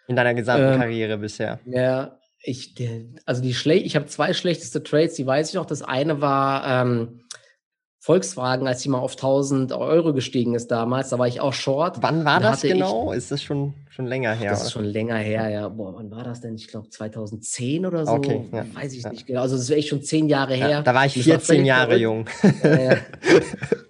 [0.08, 1.60] in deiner gesamten ähm, Karriere bisher?
[1.66, 2.74] Ja, ich,
[3.26, 5.66] also die Schle ich habe zwei schlechteste Trades, die weiß ich noch.
[5.66, 7.22] Das eine war ähm,
[8.04, 11.98] Volkswagen, als die mal auf 1000 Euro gestiegen ist damals, da war ich auch short.
[12.02, 13.12] Wann war da das genau?
[13.12, 14.50] Ich, ist das schon, schon länger her?
[14.50, 15.70] Das ist schon länger her, ja.
[15.70, 16.56] Boah, wann war das denn?
[16.56, 18.14] Ich glaube 2010 oder so.
[18.14, 18.66] Okay, ja.
[18.74, 19.12] Weiß ich ja.
[19.12, 19.42] nicht genau.
[19.42, 20.70] Also das ist echt schon zehn Jahre her.
[20.70, 22.26] Ja, da war ich 14 Jahre jung.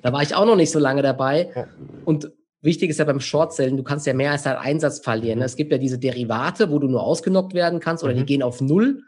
[0.02, 1.50] da war ich auch noch nicht so lange dabei.
[2.04, 5.39] Und wichtig ist ja beim Shortzellen, du kannst ja mehr als deinen Einsatz verlieren.
[5.39, 5.45] Mhm.
[5.45, 8.17] Es gibt ja diese Derivate, wo du nur ausgenockt werden kannst oder mhm.
[8.17, 9.04] die gehen auf Null.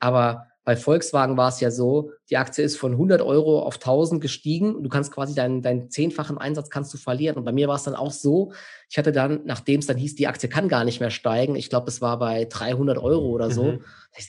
[0.00, 4.20] Aber bei Volkswagen war es ja so, die Aktie ist von 100 Euro auf 1000
[4.20, 4.84] gestiegen.
[4.84, 7.36] Du kannst quasi deinen, deinen zehnfachen Einsatz kannst du verlieren.
[7.36, 8.52] Und bei mir war es dann auch so,
[8.88, 11.70] ich hatte dann, nachdem es dann hieß, die Aktie kann gar nicht mehr steigen, ich
[11.70, 13.64] glaube, es war bei 300 Euro oder so.
[13.64, 13.84] Mhm.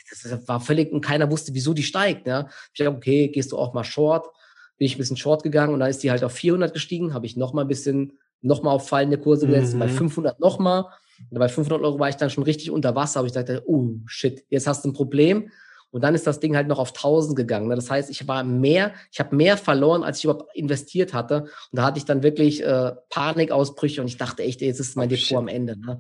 [0.09, 2.25] Das war völlig, und keiner wusste, wieso die steigt.
[2.25, 2.47] Ne?
[2.73, 4.25] Ich dachte, okay, gehst du auch mal short?
[4.79, 7.27] Bin ich ein bisschen short gegangen und dann ist die halt auf 400 gestiegen, habe
[7.27, 9.79] ich noch mal ein bisschen, noch mal auf fallende Kurse gesetzt, mhm.
[9.79, 10.87] bei 500 noch mal.
[11.29, 13.91] Und bei 500 Euro war ich dann schon richtig unter Wasser, aber ich dachte, oh
[14.07, 15.51] shit, jetzt hast du ein Problem
[15.91, 17.67] und dann ist das Ding halt noch auf 1000 gegangen.
[17.67, 17.75] Ne?
[17.75, 21.43] Das heißt, ich war mehr, ich habe mehr verloren, als ich überhaupt investiert hatte.
[21.43, 25.07] Und da hatte ich dann wirklich äh, Panikausbrüche und ich dachte echt, jetzt ist mein
[25.07, 25.37] oh, Depot shit.
[25.37, 25.77] am Ende.
[25.77, 25.91] Ne?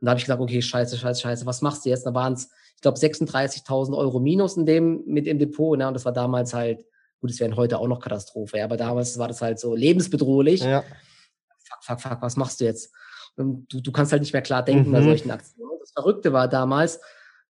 [0.00, 2.06] Und da habe ich gesagt, okay, scheiße, scheiße, scheiße, was machst du jetzt?
[2.06, 5.76] Da waren es, ich glaube, 36.000 Euro minus in dem, mit dem Depot.
[5.76, 5.88] Ne?
[5.88, 6.84] Und das war damals halt,
[7.20, 10.62] gut, es wären heute auch noch Katastrophe, ja, aber damals war das halt so lebensbedrohlich.
[10.62, 10.82] Ja.
[11.58, 12.92] Fuck, fuck, fuck, was machst du jetzt?
[13.36, 14.92] Du, du kannst halt nicht mehr klar denken mhm.
[14.92, 15.68] bei solchen Aktien.
[15.80, 17.00] Das Verrückte war damals,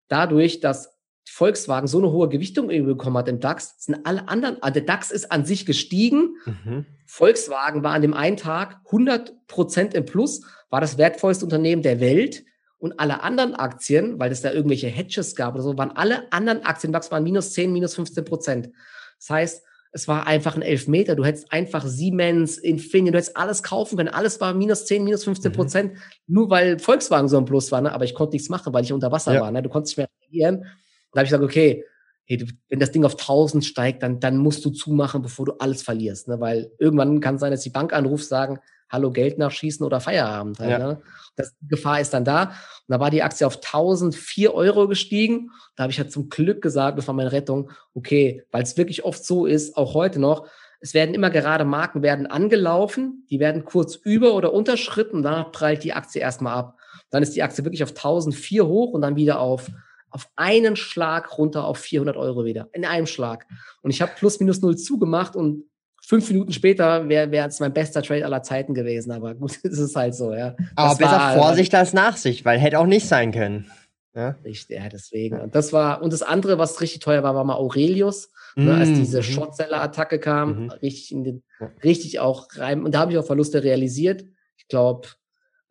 [0.09, 4.75] dadurch, dass Volkswagen so eine hohe Gewichtung bekommen hat im DAX, sind alle anderen, also
[4.75, 6.37] der DAX ist an sich gestiegen.
[6.45, 6.87] Mhm.
[7.07, 12.01] Volkswagen war an dem einen Tag 100 Prozent im Plus, war das wertvollste Unternehmen der
[12.01, 12.45] Welt.
[12.79, 16.65] Und alle anderen Aktien, weil es da irgendwelche Hedges gab oder so, waren alle anderen
[16.65, 18.71] Aktien, DAX waren minus 10, minus 15 Prozent.
[19.19, 21.17] Das heißt, es war einfach ein Elfmeter.
[21.17, 24.09] Du hättest einfach Siemens, Infineon, du hättest alles kaufen können.
[24.09, 25.99] Alles war minus 10, minus 15 Prozent, mhm.
[26.27, 27.81] nur weil Volkswagen so ein Plus war.
[27.81, 27.93] Ne?
[27.93, 29.41] Aber ich konnte nichts machen, weil ich unter Wasser ja.
[29.41, 29.51] war.
[29.51, 29.63] Ne?
[29.63, 30.67] Du konntest nicht mehr reagieren.
[31.13, 31.85] Da habe ich gesagt, okay,
[32.25, 35.83] hey, wenn das Ding auf 1000 steigt, dann, dann musst du zumachen, bevor du alles
[35.83, 36.29] verlierst.
[36.29, 36.39] Ne?
[36.41, 40.59] Weil irgendwann kann sein, dass die Bank anruft, sagen, hallo, Geld nachschießen oder Feierabend.
[40.59, 40.79] Halt, ja.
[40.79, 41.03] ne?
[41.37, 42.45] Das, die Gefahr ist dann da.
[42.45, 42.53] Und
[42.89, 45.51] da war die Aktie auf 1004 Euro gestiegen.
[45.77, 49.05] Da habe ich halt zum Glück gesagt, das war meine Rettung, okay, weil es wirklich
[49.05, 50.47] oft so ist, auch heute noch,
[50.81, 55.53] es werden immer gerade Marken werden angelaufen, die werden kurz über oder unterschritten und danach
[55.53, 56.79] prallt die Aktie erstmal ab.
[57.11, 59.71] Dann ist die Aktie wirklich auf 1004 hoch und dann wieder auf
[60.11, 62.69] auf einen Schlag runter auf 400 Euro wieder.
[62.73, 63.47] In einem Schlag.
[63.83, 65.65] Und ich habe plus minus null zugemacht und
[66.03, 69.13] fünf Minuten später wäre wär es mein bester Trade aller Zeiten gewesen.
[69.13, 70.57] Aber gut, es ist halt so, ja.
[70.75, 73.71] Aber das besser war, Vorsicht als Nachsicht, weil hätte auch nicht sein können.
[74.15, 75.39] Ja, richtig, ja, deswegen.
[75.39, 78.33] Und das war, und das andere, was richtig teuer war, war mal Aurelius.
[78.57, 78.95] Mm, ne, als mhm.
[78.97, 79.23] diese mhm.
[79.23, 81.43] Shortseller-Attacke kam, mm richtig in den,
[81.85, 82.85] richtig auch rein.
[82.85, 84.25] Und da habe ich auch Verluste realisiert.
[84.57, 85.09] Ich glaube,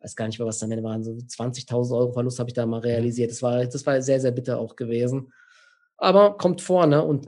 [0.00, 2.54] weiß gar nicht mehr, was da am Ende waren, so 20.000 Euro Verlust habe ich
[2.54, 3.30] da mal realisiert.
[3.30, 5.32] Das war, das war sehr, sehr bitter auch gewesen.
[5.96, 7.04] Aber kommt vor, ne?
[7.04, 7.26] Und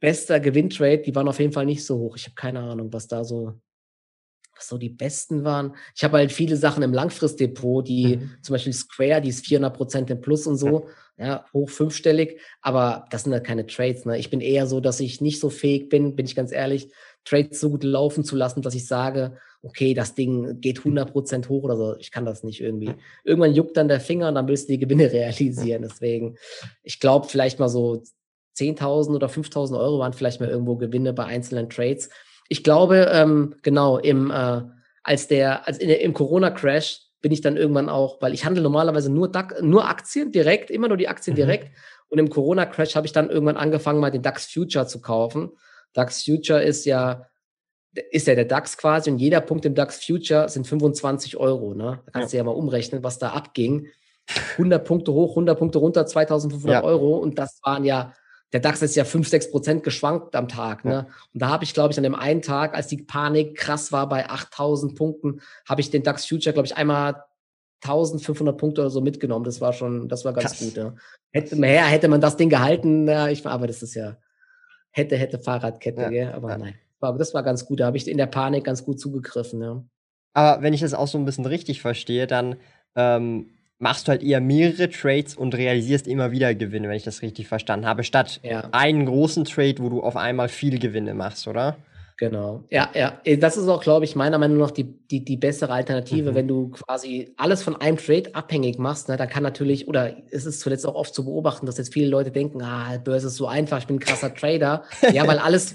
[0.00, 2.16] bester Gewinntrade, die waren auf jeden Fall nicht so hoch.
[2.16, 3.54] Ich habe keine Ahnung, was da so,
[4.56, 5.74] was so die besten waren.
[5.94, 8.30] Ich habe halt viele Sachen im Langfristdepot, die mhm.
[8.42, 11.26] zum Beispiel Square, die ist 400 Prozent im Plus und so, ja.
[11.26, 12.40] ja, hoch fünfstellig.
[12.62, 14.06] Aber das sind halt keine Trades.
[14.06, 14.18] Ne?
[14.18, 16.90] Ich bin eher so, dass ich nicht so fähig bin, bin ich ganz ehrlich,
[17.24, 21.62] Trades so gut laufen zu lassen, dass ich sage, okay, das Ding geht 100% hoch
[21.62, 21.96] oder so.
[21.98, 22.94] Ich kann das nicht irgendwie.
[23.24, 25.82] Irgendwann juckt dann der Finger und dann willst du die Gewinne realisieren.
[25.82, 26.36] Deswegen,
[26.82, 28.02] ich glaube, vielleicht mal so
[28.56, 32.10] 10.000 oder 5.000 Euro waren vielleicht mal irgendwo Gewinne bei einzelnen Trades.
[32.48, 34.62] Ich glaube, ähm, genau, im, äh,
[35.02, 38.62] als der, als in der, im Corona-Crash bin ich dann irgendwann auch, weil ich handle
[38.62, 41.38] normalerweise nur, DAX, nur Aktien direkt, immer nur die Aktien mhm.
[41.38, 41.70] direkt.
[42.08, 45.50] Und im Corona-Crash habe ich dann irgendwann angefangen, mal den DAX Future zu kaufen.
[45.94, 47.26] DAX Future ist ja
[48.10, 51.74] ist ja der DAX quasi und jeder Punkt im DAX Future sind 25 Euro.
[51.74, 52.00] Ne?
[52.04, 52.38] Da kannst ja.
[52.38, 53.88] du ja mal umrechnen, was da abging.
[54.52, 56.82] 100 Punkte hoch, 100 Punkte runter, 2500 ja.
[56.82, 58.14] Euro und das waren ja,
[58.52, 60.84] der DAX ist ja 5, 6 Prozent geschwankt am Tag.
[60.84, 60.92] Ne?
[60.92, 61.06] Ja.
[61.32, 64.08] Und da habe ich, glaube ich, an dem einen Tag, als die Panik krass war
[64.08, 67.24] bei 8000 Punkten, habe ich den DAX Future, glaube ich, einmal
[67.82, 69.44] 1500 Punkte oder so mitgenommen.
[69.44, 70.60] Das war schon, das war ganz krass.
[70.60, 70.76] gut.
[70.76, 70.94] Ja.
[71.32, 74.16] Hätte, mehr, hätte man das Ding gehalten, ja, ich, aber das ist ja,
[74.94, 76.08] hätte, hätte Fahrradkette, ja.
[76.08, 76.32] Gell?
[76.32, 77.80] aber nein war, das war ganz gut.
[77.80, 79.84] Da habe ich in der Panik ganz gut zugegriffen, ja.
[80.32, 82.56] Aber wenn ich das auch so ein bisschen richtig verstehe, dann
[82.96, 87.22] ähm, machst du halt eher mehrere Trades und realisierst immer wieder Gewinne, wenn ich das
[87.22, 88.68] richtig verstanden habe, statt ja.
[88.72, 91.76] einen großen Trade, wo du auf einmal viele Gewinne machst, oder?
[92.16, 92.64] Genau.
[92.70, 93.20] Ja, ja.
[93.24, 96.34] Äh, das ist auch, glaube ich, meiner Meinung nach die, die, die bessere Alternative, mhm.
[96.34, 99.08] wenn du quasi alles von einem Trade abhängig machst.
[99.08, 102.08] Ne, dann kann natürlich, oder es ist zuletzt auch oft zu beobachten, dass jetzt viele
[102.08, 104.84] Leute denken, ah, Börse ist so einfach, ich bin ein krasser Trader.
[105.12, 105.74] ja, weil alles,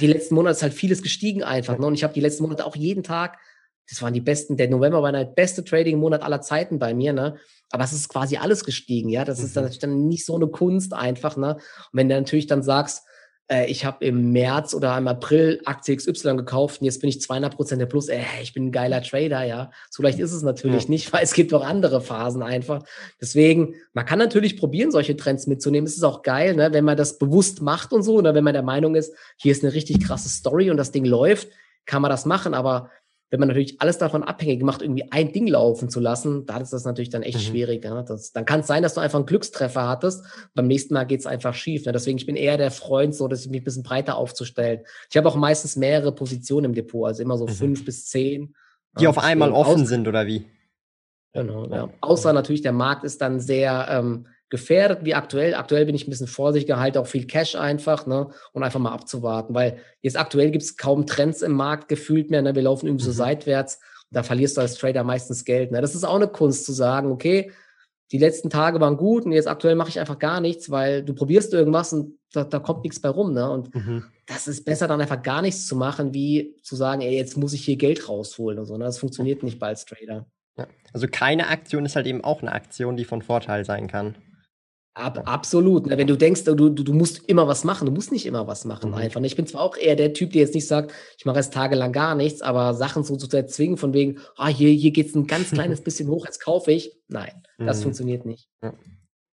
[0.00, 1.78] die letzten Monate ist halt vieles gestiegen einfach.
[1.78, 1.86] Ne?
[1.86, 3.38] Und ich habe die letzten Monate auch jeden Tag,
[3.88, 7.36] das waren die besten, der November war der beste Trading-Monat aller Zeiten bei mir, ne?
[7.72, 9.24] Aber es ist quasi alles gestiegen, ja.
[9.24, 9.44] Das mhm.
[9.46, 11.54] ist dann, dann nicht so eine Kunst einfach, ne?
[11.54, 11.62] Und
[11.92, 13.04] wenn du natürlich dann sagst,
[13.50, 17.20] äh, ich habe im März oder im April Aktie XY gekauft und jetzt bin ich
[17.20, 18.08] 200 Prozent der Plus.
[18.08, 19.70] Äh, ich bin ein geiler Trader, ja.
[19.90, 20.90] So leicht ist es natürlich ja.
[20.90, 22.84] nicht, weil es gibt auch andere Phasen einfach.
[23.20, 25.86] Deswegen, man kann natürlich probieren, solche Trends mitzunehmen.
[25.86, 28.54] Es ist auch geil, ne, wenn man das bewusst macht und so, oder wenn man
[28.54, 31.48] der Meinung ist, hier ist eine richtig krasse Story und das Ding läuft,
[31.86, 32.54] kann man das machen.
[32.54, 32.90] Aber
[33.30, 36.72] wenn man natürlich alles davon abhängig macht, irgendwie ein Ding laufen zu lassen, da ist
[36.72, 37.42] das natürlich dann echt mhm.
[37.42, 37.84] schwierig.
[37.84, 38.04] Ne?
[38.06, 40.24] Das, dann kann es sein, dass du einfach einen Glückstreffer hattest.
[40.54, 41.86] Beim nächsten Mal geht es einfach schief.
[41.86, 41.92] Ne?
[41.92, 44.80] Deswegen, ich bin eher der Freund, so dass ich mich ein bisschen breiter aufzustellen.
[45.08, 47.52] Ich habe auch meistens mehrere Positionen im Depot, also immer so mhm.
[47.52, 48.54] fünf bis zehn.
[48.98, 50.46] Die ja, auf einmal offen sind, oder wie?
[51.32, 51.88] Genau, ja.
[52.00, 55.54] Außer natürlich, der Markt ist dann sehr ähm, gefährdet wie aktuell.
[55.54, 58.92] Aktuell bin ich ein bisschen vorsichtiger, halte auch viel Cash einfach, ne, und einfach mal
[58.92, 62.86] abzuwarten, weil jetzt aktuell gibt es kaum Trends im Markt gefühlt mehr, ne, wir laufen
[62.86, 63.10] irgendwie mhm.
[63.10, 65.80] so seitwärts, da verlierst du als Trader meistens Geld, ne.
[65.80, 67.52] Das ist auch eine Kunst zu sagen, okay,
[68.12, 71.14] die letzten Tage waren gut und jetzt aktuell mache ich einfach gar nichts, weil du
[71.14, 74.04] probierst irgendwas und da, da kommt nichts bei rum, ne, und mhm.
[74.26, 77.52] das ist besser dann einfach gar nichts zu machen, wie zu sagen, ey, jetzt muss
[77.52, 80.26] ich hier Geld rausholen und so, ne, das funktioniert nicht bei als Trader.
[80.58, 80.66] Ja.
[80.92, 84.16] Also keine Aktion ist halt eben auch eine Aktion, die von Vorteil sein kann.
[84.94, 85.88] Ab, absolut.
[85.88, 88.90] Wenn du denkst, du, du, musst immer was machen, du musst nicht immer was machen
[88.90, 88.96] mhm.
[88.96, 89.22] einfach.
[89.22, 91.92] Ich bin zwar auch eher der Typ, der jetzt nicht sagt, ich mache jetzt tagelang
[91.92, 95.26] gar nichts, aber Sachen so zu erzwingen, von wegen, ah, hier, hier geht es ein
[95.28, 96.92] ganz kleines bisschen hoch, jetzt kaufe ich.
[97.08, 97.82] Nein, das mhm.
[97.84, 98.48] funktioniert nicht.
[98.62, 98.74] Ja.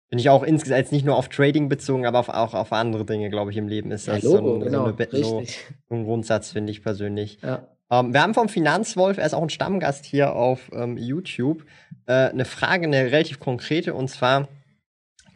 [0.10, 3.30] Bin ich auch insgesamt nicht nur auf Trading bezogen, aber auf, auch auf andere Dinge,
[3.30, 6.04] glaube ich, im Leben ist das ja, Logo, so, ein, genau, so, eine, so, ein
[6.04, 7.40] Grundsatz, finde ich persönlich.
[7.42, 7.68] Ja.
[7.88, 11.66] Um, ähm, wir haben vom Finanzwolf, er ist auch ein Stammgast hier auf ähm, YouTube,
[12.08, 14.48] äh, eine Frage, eine relativ konkrete, und zwar,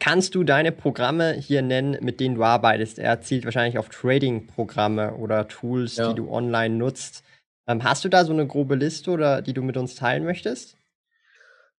[0.00, 2.98] Kannst du deine Programme hier nennen, mit denen du arbeitest?
[2.98, 6.08] Er zielt wahrscheinlich auf Trading-Programme oder Tools, ja.
[6.08, 7.22] die du online nutzt.
[7.68, 10.76] Ähm, hast du da so eine grobe Liste oder die du mit uns teilen möchtest?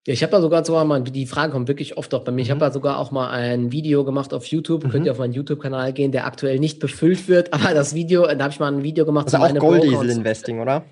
[0.06, 2.36] Ja, ich habe da sogar sogar mal, die Frage kommt wirklich oft auch bei mir.
[2.36, 2.42] Mhm.
[2.42, 4.84] Ich habe da sogar auch mal ein Video gemacht auf YouTube.
[4.84, 4.90] Mhm.
[4.90, 7.52] Könnt ihr auf meinen YouTube-Kanal gehen, der aktuell nicht befüllt wird.
[7.52, 9.34] Aber das Video, da habe ich mal ein Video gemacht.
[9.34, 10.84] Also auch Goldesel-Investing, oder?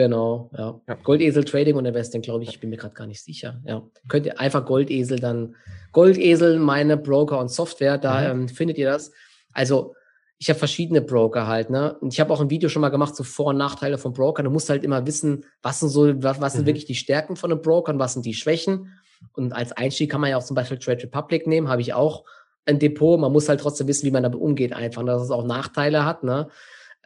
[0.00, 0.80] Genau, ja.
[0.88, 0.94] ja.
[0.94, 3.60] Goldesel Trading und Investing, glaube ich, ich bin mir gerade gar nicht sicher.
[3.66, 3.82] Ja.
[4.08, 5.56] Könnt ihr einfach Goldesel dann,
[5.92, 8.40] Goldesel, meine Broker und Software, da mhm.
[8.40, 9.12] ähm, findet ihr das.
[9.52, 9.94] Also,
[10.38, 11.98] ich habe verschiedene Broker halt, ne?
[12.00, 14.46] Und ich habe auch ein Video schon mal gemacht zu Vor- und Nachteile von Brokern.
[14.46, 16.68] Du musst halt immer wissen, was sind so, was, was sind mhm.
[16.68, 18.90] wirklich die Stärken von einem Broker und was sind die Schwächen.
[19.34, 22.24] Und als Einstieg kann man ja auch zum Beispiel Trade Republic nehmen, habe ich auch
[22.64, 23.20] ein Depot.
[23.20, 26.24] Man muss halt trotzdem wissen, wie man damit umgeht, einfach, dass es auch Nachteile hat,
[26.24, 26.48] ne?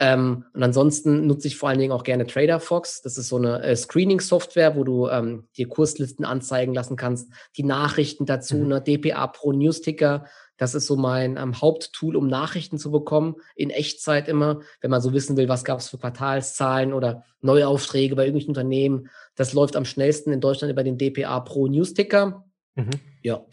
[0.01, 3.03] Ähm, und ansonsten nutze ich vor allen Dingen auch gerne TraderFox.
[3.03, 7.63] Das ist so eine äh, Screening-Software, wo du ähm, dir Kurslisten anzeigen lassen kannst, die
[7.63, 8.69] Nachrichten dazu, mhm.
[8.69, 10.27] ne, DPA Pro Newsticker.
[10.57, 15.01] Das ist so mein ähm, Haupttool, um Nachrichten zu bekommen, in Echtzeit immer, wenn man
[15.01, 19.11] so wissen will, was gab es für Quartalszahlen oder Neuaufträge bei irgendwelchen Unternehmen.
[19.37, 22.45] Das läuft am schnellsten in Deutschland über den DPA Pro Newsticker.
[22.75, 22.91] Mhm.
[23.23, 23.45] Ja,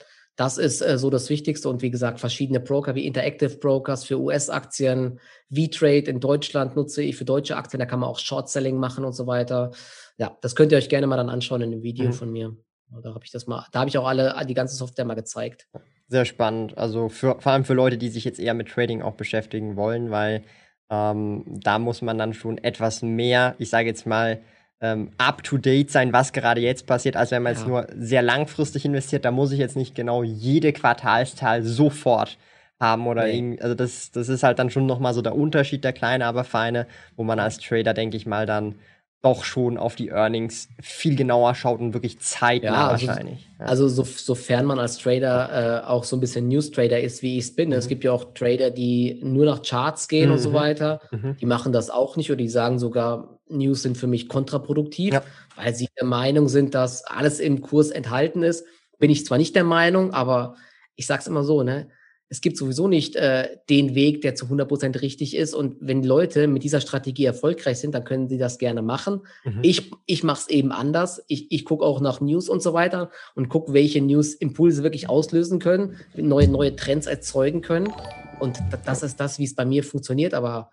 [0.41, 1.69] das ist äh, so das Wichtigste.
[1.69, 5.19] Und wie gesagt, verschiedene Broker wie Interactive Brokers für US-Aktien,
[5.53, 7.79] V-Trade in Deutschland nutze ich für deutsche Aktien.
[7.79, 9.69] Da kann man auch Short-Selling machen und so weiter.
[10.17, 12.13] Ja, das könnt ihr euch gerne mal dann anschauen in dem Video mhm.
[12.13, 12.57] von mir.
[13.03, 15.67] Da habe ich das mal, da habe ich auch alle die ganze Software mal gezeigt.
[16.07, 16.75] Sehr spannend.
[16.75, 20.09] Also für, vor allem für Leute, die sich jetzt eher mit Trading auch beschäftigen wollen,
[20.09, 20.43] weil
[20.89, 24.41] ähm, da muss man dann schon etwas mehr, ich sage jetzt mal,
[24.81, 27.59] ähm, up-to-date sein, was gerade jetzt passiert, als wenn man ja.
[27.59, 29.25] jetzt nur sehr langfristig investiert.
[29.25, 32.37] Da muss ich jetzt nicht genau jede Quartalszahl sofort
[32.79, 33.37] haben oder nee.
[33.37, 36.43] irgendwie, also das, das ist halt dann schon nochmal so der Unterschied, der kleine, aber
[36.43, 38.75] feine, wo man als Trader, denke ich mal, dann
[39.21, 43.47] doch schon auf die Earnings viel genauer schaut und wirklich zeitnah ja, also, wahrscheinlich.
[43.59, 43.65] Ja.
[43.67, 47.45] Also so, sofern man als Trader äh, auch so ein bisschen News-Trader ist, wie ich
[47.45, 47.69] es bin.
[47.69, 47.75] Mhm.
[47.75, 50.33] Es gibt ja auch Trader, die nur nach Charts gehen mhm.
[50.33, 50.53] und so mhm.
[50.53, 51.01] weiter.
[51.11, 51.37] Mhm.
[51.39, 55.23] Die machen das auch nicht oder die sagen sogar, News sind für mich kontraproduktiv, ja.
[55.55, 58.65] weil sie der Meinung sind, dass alles im Kurs enthalten ist.
[58.97, 60.55] Bin ich zwar nicht der Meinung, aber
[60.95, 61.89] ich sage es immer so, ne?
[62.31, 65.53] Es gibt sowieso nicht äh, den Weg, der zu 100% richtig ist.
[65.53, 69.23] Und wenn Leute mit dieser Strategie erfolgreich sind, dann können sie das gerne machen.
[69.43, 69.59] Mhm.
[69.63, 71.21] Ich, ich mache es eben anders.
[71.27, 75.09] Ich, ich gucke auch nach News und so weiter und gucke, welche News Impulse wirklich
[75.09, 77.91] auslösen können, neue, neue Trends erzeugen können.
[78.39, 80.33] Und das ist das, wie es bei mir funktioniert.
[80.33, 80.71] Aber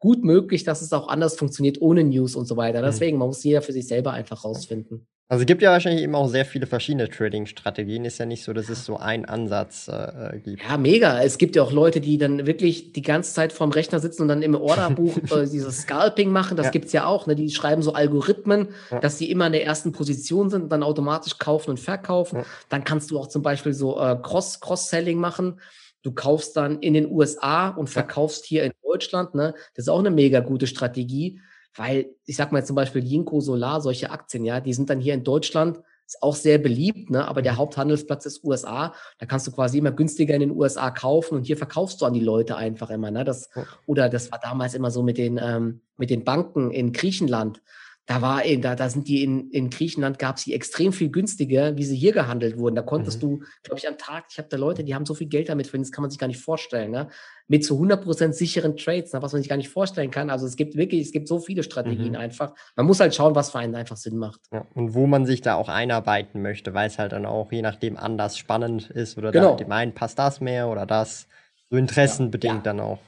[0.00, 2.80] gut möglich, dass es auch anders funktioniert ohne News und so weiter.
[2.80, 2.86] Mhm.
[2.86, 5.06] Deswegen, man muss jeder für sich selber einfach rausfinden.
[5.28, 8.04] Also es gibt ja wahrscheinlich eben auch sehr viele verschiedene Trading-Strategien.
[8.04, 10.62] Ist ja nicht so, dass es so einen Ansatz äh, gibt.
[10.62, 11.20] Ja, mega.
[11.20, 14.28] Es gibt ja auch Leute, die dann wirklich die ganze Zeit vorm Rechner sitzen und
[14.28, 16.56] dann im Orderbuch äh, dieses Scalping machen.
[16.56, 16.72] Das ja.
[16.72, 17.26] gibt's ja auch.
[17.26, 17.34] Ne?
[17.34, 19.00] Die schreiben so Algorithmen, ja.
[19.00, 22.38] dass die immer in der ersten Position sind und dann automatisch kaufen und verkaufen.
[22.38, 22.44] Ja.
[22.68, 25.60] Dann kannst du auch zum Beispiel so äh, Cross, Cross-Selling machen.
[26.02, 29.34] Du kaufst dann in den USA und verkaufst hier in Deutschland.
[29.34, 29.54] Ne?
[29.74, 31.40] Das ist auch eine mega gute Strategie
[31.76, 35.14] weil ich sag mal zum Beispiel Jinko Solar, solche Aktien, ja, die sind dann hier
[35.14, 37.26] in Deutschland ist auch sehr beliebt, ne?
[37.26, 37.58] aber der mhm.
[37.58, 38.94] Haupthandelsplatz ist USA.
[39.18, 42.14] Da kannst du quasi immer günstiger in den USA kaufen und hier verkaufst du an
[42.14, 43.10] die Leute einfach immer.
[43.10, 43.24] Ne?
[43.24, 43.50] Das,
[43.86, 47.60] oder das war damals immer so mit den, ähm, mit den Banken in Griechenland
[48.06, 51.10] da war eben, da, da sind die in, in Griechenland gab es die extrem viel
[51.10, 52.76] günstiger, wie sie hier gehandelt wurden.
[52.76, 53.40] Da konntest mhm.
[53.40, 55.66] du, glaube ich, am Tag, ich habe da Leute, die haben so viel Geld damit
[55.66, 57.08] verdient, das kann man sich gar nicht vorstellen, ne?
[57.48, 60.30] Mit zu 100% sicheren Trades, was man sich gar nicht vorstellen kann.
[60.30, 62.16] Also es gibt wirklich, es gibt so viele Strategien mhm.
[62.16, 62.54] einfach.
[62.74, 64.40] Man muss halt schauen, was für einen einfach Sinn macht.
[64.52, 67.62] Ja, und wo man sich da auch einarbeiten möchte, weil es halt dann auch je
[67.62, 69.56] nachdem anders spannend ist oder genau.
[69.56, 71.28] dem einen passt das mehr oder das.
[71.70, 72.62] So interessenbedingt ja.
[72.62, 72.98] dann auch.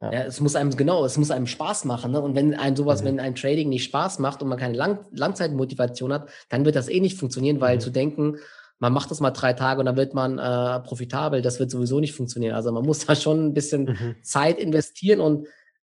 [0.00, 0.12] Ja.
[0.12, 0.22] ja.
[0.24, 2.12] es muss einem, genau, es muss einem Spaß machen.
[2.12, 2.20] Ne?
[2.20, 3.06] Und wenn einem sowas, mhm.
[3.06, 6.88] wenn ein Trading nicht Spaß macht und man keine Lang Langzeitmotivation hat, dann wird das
[6.88, 7.80] eh nicht funktionieren, weil mhm.
[7.80, 8.36] zu denken,
[8.78, 11.98] man macht das mal drei Tage und dann wird man äh, profitabel, das wird sowieso
[11.98, 12.54] nicht funktionieren.
[12.54, 14.16] Also man muss da schon ein bisschen mhm.
[14.22, 15.48] Zeit investieren und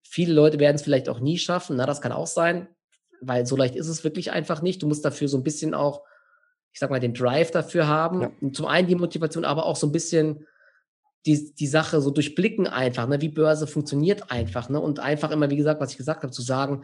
[0.04, 1.78] viele Leute werden es vielleicht auch nie schaffen.
[1.78, 2.68] Na, das kann auch sein,
[3.22, 4.84] weil so leicht ist es wirklich einfach nicht.
[4.84, 6.04] Du musst dafür so ein bisschen auch,
[6.74, 8.22] ich sag mal, den Drive dafür haben.
[8.22, 8.52] Ja.
[8.52, 10.46] zum einen die Motivation, aber auch so ein bisschen
[11.26, 15.50] die, die Sache so durchblicken einfach, ne, wie Börse funktioniert einfach, ne, und einfach immer,
[15.50, 16.84] wie gesagt, was ich gesagt habe, zu sagen,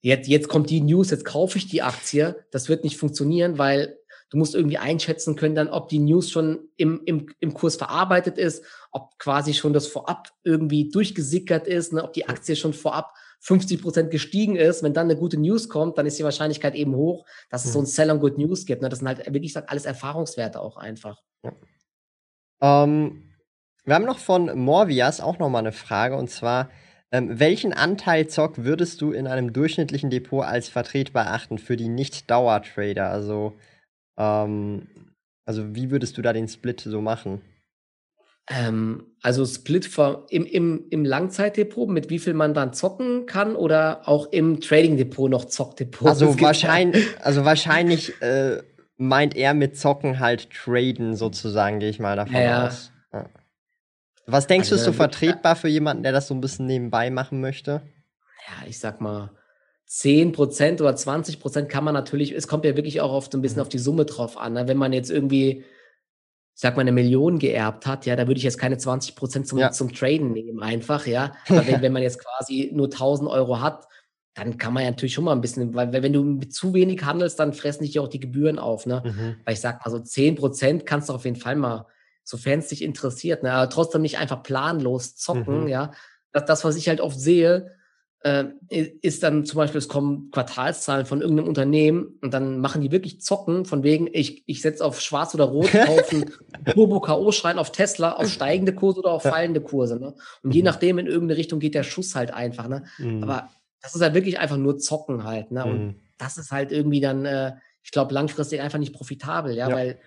[0.00, 3.98] jetzt, jetzt kommt die News, jetzt kaufe ich die Aktie, das wird nicht funktionieren, weil
[4.30, 8.38] du musst irgendwie einschätzen können, dann, ob die News schon im, im, im Kurs verarbeitet
[8.38, 13.12] ist, ob quasi schon das vorab irgendwie durchgesickert ist, ne, ob die Aktie schon vorab
[13.40, 14.82] 50 Prozent gestiegen ist.
[14.82, 17.78] Wenn dann eine gute News kommt, dann ist die Wahrscheinlichkeit eben hoch, dass es so
[17.78, 18.82] ein Sell on Good News gibt.
[18.82, 18.88] Ne?
[18.88, 21.22] Das sind halt wirklich alles Erfahrungswerte auch einfach.
[21.44, 21.52] Ja.
[22.60, 23.27] Ähm,
[23.88, 26.70] wir haben noch von Morvias auch noch mal eine Frage und zwar,
[27.10, 31.88] ähm, welchen Anteil Zock würdest du in einem durchschnittlichen Depot als vertretbar achten für die
[31.88, 33.08] Nicht-Dauertrader?
[33.08, 33.54] Also,
[34.18, 34.88] ähm,
[35.46, 37.40] also wie würdest du da den Split so machen?
[38.50, 39.90] Ähm, also Split
[40.28, 45.30] im, im, im Langzeitdepot, mit wie viel man dann zocken kann oder auch im Trading-Depot
[45.30, 46.08] noch Zockdepot?
[46.08, 48.62] Also wahrscheinlich, also wahrscheinlich äh,
[48.98, 52.92] meint er mit Zocken halt Traden sozusagen, gehe ich mal davon ja, aus.
[54.30, 57.10] Was denkst also, du, ist so vertretbar für jemanden, der das so ein bisschen nebenbei
[57.10, 57.82] machen möchte?
[58.46, 59.30] Ja, ich sag mal,
[59.88, 63.62] 10% oder 20% kann man natürlich, es kommt ja wirklich auch oft ein bisschen mhm.
[63.62, 64.52] auf die Summe drauf an.
[64.52, 64.68] Ne?
[64.68, 68.44] Wenn man jetzt irgendwie, ich sag mal, eine Million geerbt hat, ja, da würde ich
[68.44, 69.70] jetzt keine 20% zum, ja.
[69.70, 71.32] zum Traden nehmen, einfach, ja.
[71.48, 73.86] Aber wenn, wenn man jetzt quasi nur 1000 Euro hat,
[74.34, 77.40] dann kann man ja natürlich schon mal ein bisschen, weil wenn du zu wenig handelst,
[77.40, 79.02] dann fressen dich ja auch die Gebühren auf, ne?
[79.04, 79.36] Mhm.
[79.44, 81.86] Weil ich sag mal, so 10% kannst du auf jeden Fall mal
[82.28, 83.52] sofern es dich interessiert, ne?
[83.52, 85.68] aber trotzdem nicht einfach planlos zocken, mhm.
[85.68, 85.92] ja.
[86.32, 87.74] Das, das, was ich halt oft sehe,
[88.20, 92.92] äh, ist dann zum Beispiel, es kommen Quartalszahlen von irgendeinem Unternehmen und dann machen die
[92.92, 96.30] wirklich Zocken, von wegen, ich, ich setze auf schwarz oder rot, kaufen
[96.66, 99.98] Turbo-K.O.-Schrein auf Tesla, auf steigende Kurse oder auf fallende Kurse.
[99.98, 100.08] Ne?
[100.42, 100.50] Und mhm.
[100.50, 102.68] je nachdem, in irgendeine Richtung geht der Schuss halt einfach.
[102.68, 102.84] Ne?
[102.98, 103.22] Mhm.
[103.22, 103.48] Aber
[103.80, 105.50] das ist halt wirklich einfach nur Zocken halt.
[105.50, 105.64] Ne?
[105.64, 105.94] Und mhm.
[106.18, 109.74] das ist halt irgendwie dann, äh, ich glaube, langfristig einfach nicht profitabel, ja, ja.
[109.74, 109.98] weil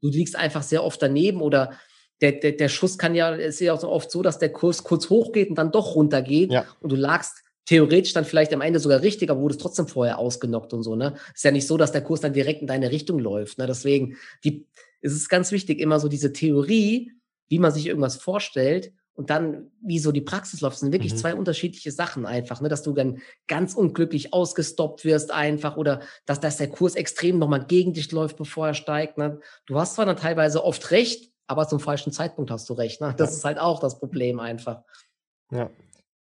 [0.00, 1.72] du liegst einfach sehr oft daneben oder
[2.20, 4.82] der, der, der Schuss kann ja, ist ja auch so oft so, dass der Kurs
[4.82, 6.66] kurz hochgeht und dann doch runtergeht ja.
[6.80, 10.72] und du lagst theoretisch dann vielleicht am Ende sogar richtig, aber wurdest trotzdem vorher ausgenockt
[10.72, 11.14] und so, ne?
[11.34, 13.66] Ist ja nicht so, dass der Kurs dann direkt in deine Richtung läuft, ne?
[13.66, 14.66] Deswegen, die,
[15.02, 17.12] es ist ganz wichtig, immer so diese Theorie,
[17.48, 21.16] wie man sich irgendwas vorstellt und dann, wie so die Praxis läuft, sind wirklich mhm.
[21.16, 22.68] zwei unterschiedliche Sachen einfach, ne?
[22.68, 27.66] dass du dann ganz unglücklich ausgestoppt wirst einfach oder dass, dass der Kurs extrem nochmal
[27.66, 29.18] gegen dich läuft, bevor er steigt.
[29.18, 29.40] Ne?
[29.66, 33.00] Du hast zwar dann teilweise oft recht, aber zum falschen Zeitpunkt hast du recht.
[33.00, 33.12] Ne?
[33.18, 33.36] Das ja.
[33.38, 34.82] ist halt auch das Problem einfach.
[35.50, 35.68] Ja.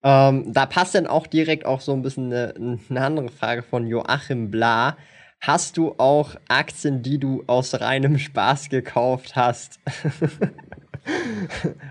[0.03, 3.87] Ähm, da passt dann auch direkt auch so ein bisschen eine, eine andere Frage von
[3.87, 4.97] Joachim Bla.
[5.43, 9.81] Hast du auch Aktien, die du aus reinem Spaß gekauft hast?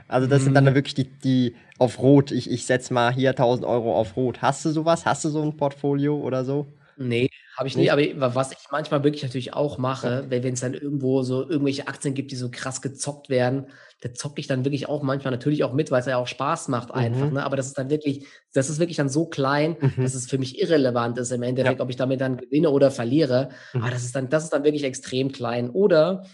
[0.07, 0.75] also das sind dann mhm.
[0.75, 2.31] wirklich die, die auf Rot.
[2.31, 4.41] Ich, ich setze mal hier 1000 Euro auf Rot.
[4.41, 5.05] Hast du sowas?
[5.05, 6.67] Hast du so ein Portfolio oder so?
[6.97, 7.93] Nee, habe ich nicht.
[7.93, 8.15] nicht.
[8.15, 12.13] Aber was ich manchmal wirklich natürlich auch mache, wenn es dann irgendwo so irgendwelche Aktien
[12.13, 13.67] gibt, die so krass gezockt werden,
[14.01, 16.67] da zocke ich dann wirklich auch manchmal natürlich auch mit, weil es ja auch Spaß
[16.67, 17.27] macht einfach.
[17.27, 17.33] Mhm.
[17.33, 17.43] Ne?
[17.43, 20.03] Aber das ist dann wirklich, das ist wirklich dann so klein, mhm.
[20.03, 21.83] dass es für mich irrelevant ist im Endeffekt, ja.
[21.83, 23.49] ob ich damit dann gewinne oder verliere.
[23.73, 23.81] Mhm.
[23.81, 25.69] Aber das ist dann, das ist dann wirklich extrem klein.
[25.69, 26.25] Oder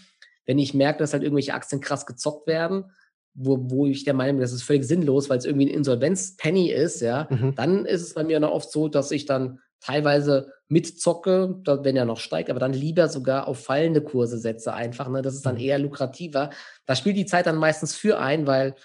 [0.46, 2.92] wenn ich merke, dass halt irgendwelche Aktien krass gezockt werden,
[3.34, 6.70] wo, wo ich der Meinung bin, das ist völlig sinnlos, weil es irgendwie ein Insolvenz-Penny
[6.70, 7.54] ist, ja, mhm.
[7.54, 12.04] dann ist es bei mir noch oft so, dass ich dann teilweise mitzocke, wenn er
[12.04, 15.08] noch steigt, aber dann lieber sogar auf fallende Kurse setze einfach.
[15.08, 15.22] Ne?
[15.22, 15.62] Das ist dann mhm.
[15.62, 16.50] eher lukrativer.
[16.86, 18.76] Da spielt die Zeit dann meistens für ein, weil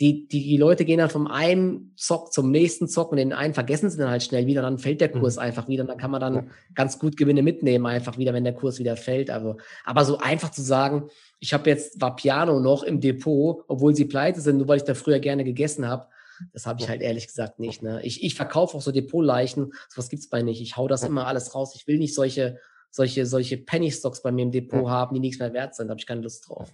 [0.00, 3.52] die, die, die Leute gehen dann vom einen Zock zum nächsten Zock und den einen
[3.52, 5.42] vergessen sie dann halt schnell wieder, dann fällt der Kurs mhm.
[5.42, 6.44] einfach wieder und dann kann man dann ja.
[6.74, 9.30] ganz gut Gewinne mitnehmen, einfach wieder, wenn der Kurs wieder fällt.
[9.30, 14.06] Also, aber so einfach zu sagen, ich habe jetzt Vapiano noch im Depot, obwohl sie
[14.06, 16.06] pleite sind, nur weil ich da früher gerne gegessen habe,
[16.54, 17.82] das habe ich halt ehrlich gesagt nicht.
[17.82, 18.00] Ne?
[18.02, 20.62] Ich, ich verkaufe auch so Depotleichen, sowas gibt's bei nicht.
[20.62, 21.74] Ich hau das immer alles raus.
[21.76, 22.58] Ich will nicht solche
[22.90, 25.88] solche, solche Penny Stocks bei mir im Depot haben, die nichts mehr wert sind.
[25.88, 26.72] Da habe ich keine Lust drauf.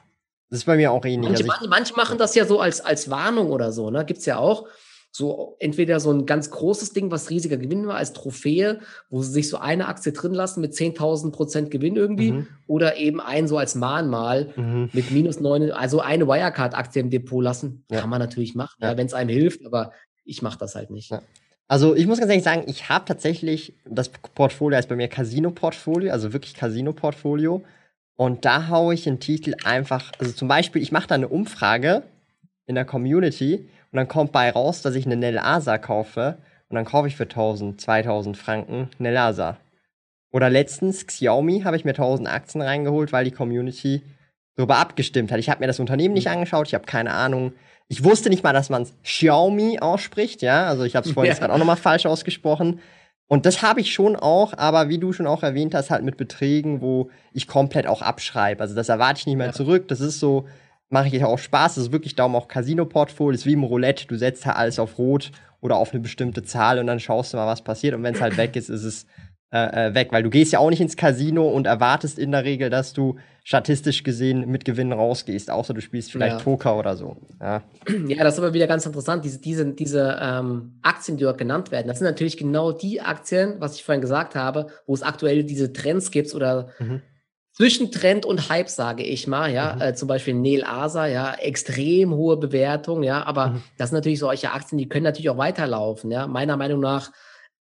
[0.51, 1.31] Das ist bei mir auch ähnlich.
[1.31, 4.05] Manche, also manche machen das ja so als, als Warnung oder so, ne?
[4.05, 4.67] Gibt's ja auch
[5.17, 9.33] so entweder so ein ganz großes Ding, was riesiger Gewinn war, als Trophäe, wo sie
[9.33, 12.47] sich so eine Aktie drin lassen mit 10.000 Prozent Gewinn irgendwie, mhm.
[12.67, 14.91] oder eben ein so als Mahnmal mhm.
[14.93, 18.01] mit minus neun, also eine Wirecard-Aktie im Depot lassen, ja.
[18.01, 18.91] kann man natürlich machen, ja.
[18.91, 19.93] ja wenn es einem hilft, aber
[20.27, 21.11] ich mache das halt nicht.
[21.11, 21.23] Ja.
[21.67, 26.13] Also ich muss ganz ehrlich sagen, ich habe tatsächlich, das Portfolio heißt bei mir Casino-Portfolio,
[26.13, 27.65] also wirklich Casino-Portfolio.
[28.17, 32.03] Und da haue ich den Titel einfach, also zum Beispiel, ich mache da eine Umfrage
[32.67, 36.39] in der Community und dann kommt bei raus, dass ich eine Nelasa kaufe
[36.69, 39.59] und dann kaufe ich für 1000, 2000 Franken Nelasa.
[40.33, 44.03] Oder letztens Xiaomi habe ich mir 1000 Aktien reingeholt, weil die Community
[44.57, 45.39] darüber abgestimmt hat.
[45.39, 47.53] Ich habe mir das Unternehmen nicht angeschaut, ich habe keine Ahnung.
[47.89, 50.67] Ich wusste nicht mal, dass man es Xiaomi ausspricht, ja.
[50.67, 51.39] Also ich habe es vorhin ja.
[51.39, 52.81] gerade auch nochmal falsch ausgesprochen.
[53.29, 56.17] Und das habe ich schon auch, aber wie du schon auch erwähnt hast, halt mit
[56.17, 58.61] Beträgen, wo ich komplett auch abschreibe.
[58.61, 59.53] Also das erwarte ich nicht mehr ja.
[59.53, 59.89] zurück.
[59.89, 60.47] Das ist so,
[60.91, 61.75] mache ich auch Spaß.
[61.75, 63.33] Das ist wirklich darum auch Casino-Portfolio.
[63.33, 64.07] Das ist wie im Roulette.
[64.07, 67.37] Du setzt halt alles auf Rot oder auf eine bestimmte Zahl und dann schaust du
[67.37, 67.95] mal, was passiert.
[67.95, 69.07] Und wenn es halt weg ist, ist es
[69.53, 70.09] äh, äh, weg.
[70.11, 73.17] Weil du gehst ja auch nicht ins Casino und erwartest in der Regel, dass du
[73.45, 75.51] statistisch gesehen mit Gewinn rausgehst.
[75.51, 76.43] Außer du spielst vielleicht ja.
[76.43, 77.17] Poker oder so.
[77.41, 77.63] Ja.
[78.09, 79.25] ja, das ist aber wieder ganz interessant.
[79.25, 83.55] Diese, diese, diese ähm, Aktien, die dort genannt werden, das sind natürlich genau die Aktien,
[83.59, 87.03] was ich vorhin gesagt habe, wo es aktuell diese Trends gibt oder mhm
[87.57, 89.81] zwischen Trend und Hype, sage ich mal, ja, mhm.
[89.81, 93.63] äh, zum Beispiel Neil Asa, ja, extrem hohe Bewertung, ja, aber mhm.
[93.79, 96.27] das sind natürlich solche Aktien, die können natürlich auch weiterlaufen, ja.
[96.27, 97.13] Meiner Meinung nach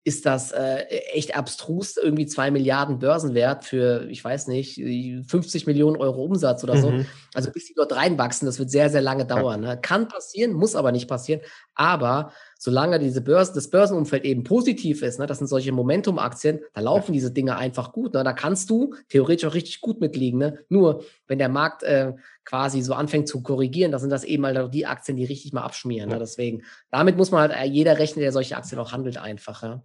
[0.07, 0.85] ist das äh,
[1.15, 6.77] echt abstrus, irgendwie zwei Milliarden Börsenwert für, ich weiß nicht, 50 Millionen Euro Umsatz oder
[6.77, 6.91] so.
[6.91, 7.07] Mhm.
[7.33, 9.63] Also bis die dort reinwachsen, das wird sehr, sehr lange dauern.
[9.63, 9.79] Ne?
[9.81, 11.41] Kann passieren, muss aber nicht passieren.
[11.75, 12.33] Aber
[12.65, 17.13] solange diese Börse, das Börsenumfeld eben positiv ist, ne, das sind solche Momentum-Aktien, da laufen
[17.13, 18.15] diese Dinge einfach gut.
[18.15, 18.25] Ne?
[18.25, 20.39] Da kannst du theoretisch auch richtig gut mitliegen.
[20.39, 20.61] Ne?
[20.71, 24.71] Nur, wenn der Markt äh, quasi so anfängt zu korrigieren, das sind das eben mal
[24.71, 26.09] die Aktien, die richtig mal abschmieren.
[26.09, 26.19] Ne?
[26.19, 29.63] Deswegen, damit muss man halt äh, jeder rechnen, der solche Aktien auch handelt, einfach.
[29.63, 29.83] Ja?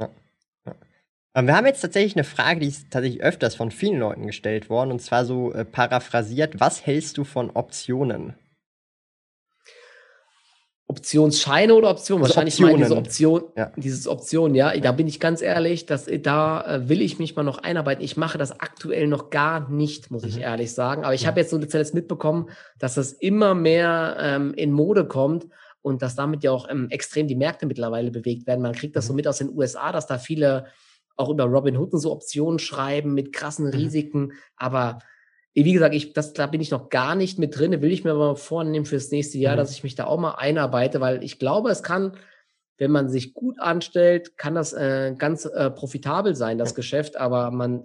[0.66, 1.42] ja.
[1.42, 4.92] Wir haben jetzt tatsächlich eine Frage, die ist tatsächlich öfters von vielen Leuten gestellt worden,
[4.92, 8.36] und zwar so äh, paraphrasiert: Was hältst du von Optionen?
[10.90, 12.24] Optionsscheine oder Optionen?
[12.24, 12.82] Also Wahrscheinlich Optionen.
[12.82, 13.72] diese Option, ja.
[13.76, 14.76] dieses Option, ja.
[14.76, 18.04] Da bin ich ganz ehrlich, dass da äh, will ich mich mal noch einarbeiten.
[18.04, 20.30] Ich mache das aktuell noch gar nicht, muss mhm.
[20.30, 21.04] ich ehrlich sagen.
[21.04, 21.28] Aber ich ja.
[21.28, 25.48] habe jetzt so zuletzt mitbekommen, dass das immer mehr ähm, in Mode kommt
[25.84, 28.62] und dass damit ja auch ähm, extrem die Märkte mittlerweile bewegt werden.
[28.62, 29.18] Man kriegt das so mhm.
[29.18, 30.66] mit aus den USA, dass da viele
[31.18, 33.74] auch über Robin Hood so Optionen schreiben mit krassen mhm.
[33.74, 34.32] Risiken.
[34.56, 35.00] Aber
[35.54, 37.82] wie gesagt, ich, das, da bin ich noch gar nicht mit drin.
[37.82, 39.58] Will ich mir aber vornehmen fürs nächste Jahr, mhm.
[39.58, 42.14] dass ich mich da auch mal einarbeite, weil ich glaube, es kann,
[42.78, 47.18] wenn man sich gut anstellt, kann das äh, ganz äh, profitabel sein, das Geschäft.
[47.18, 47.84] Aber man,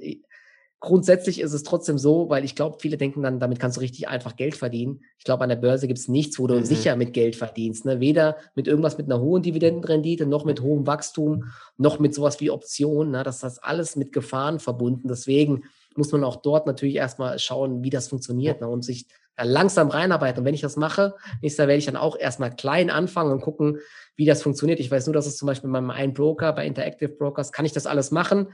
[0.84, 4.06] grundsätzlich ist es trotzdem so, weil ich glaube, viele denken dann, damit kannst du richtig
[4.06, 5.00] einfach Geld verdienen.
[5.18, 6.64] Ich glaube, an der Börse gibt es nichts, wo du mhm.
[6.64, 7.86] sicher mit Geld verdienst.
[7.86, 8.00] Ne?
[8.00, 11.44] Weder mit irgendwas mit einer hohen Dividendenrendite, noch mit hohem Wachstum,
[11.78, 13.12] noch mit sowas wie Optionen.
[13.12, 13.22] Ne?
[13.22, 15.08] Das ist alles mit Gefahren verbunden.
[15.08, 15.64] Deswegen
[15.96, 18.68] muss man auch dort natürlich erstmal schauen, wie das funktioniert ne?
[18.68, 20.40] und sich da langsam reinarbeiten.
[20.40, 23.40] Und wenn ich das mache, nächstes Jahr werde ich dann auch erstmal klein anfangen und
[23.40, 23.78] gucken,
[24.16, 24.80] wie das funktioniert.
[24.80, 27.64] Ich weiß nur, dass es zum Beispiel bei meinem einen Broker, bei Interactive Brokers, kann
[27.64, 28.48] ich das alles machen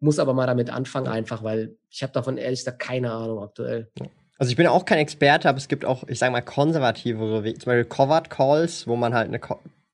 [0.00, 3.90] muss aber mal damit anfangen einfach, weil ich habe davon ehrlich gesagt keine Ahnung aktuell.
[4.38, 7.58] Also ich bin auch kein Experte, aber es gibt auch, ich sage mal, konservativere Wege,
[7.58, 9.40] zum Beispiel Covered Calls, wo man halt eine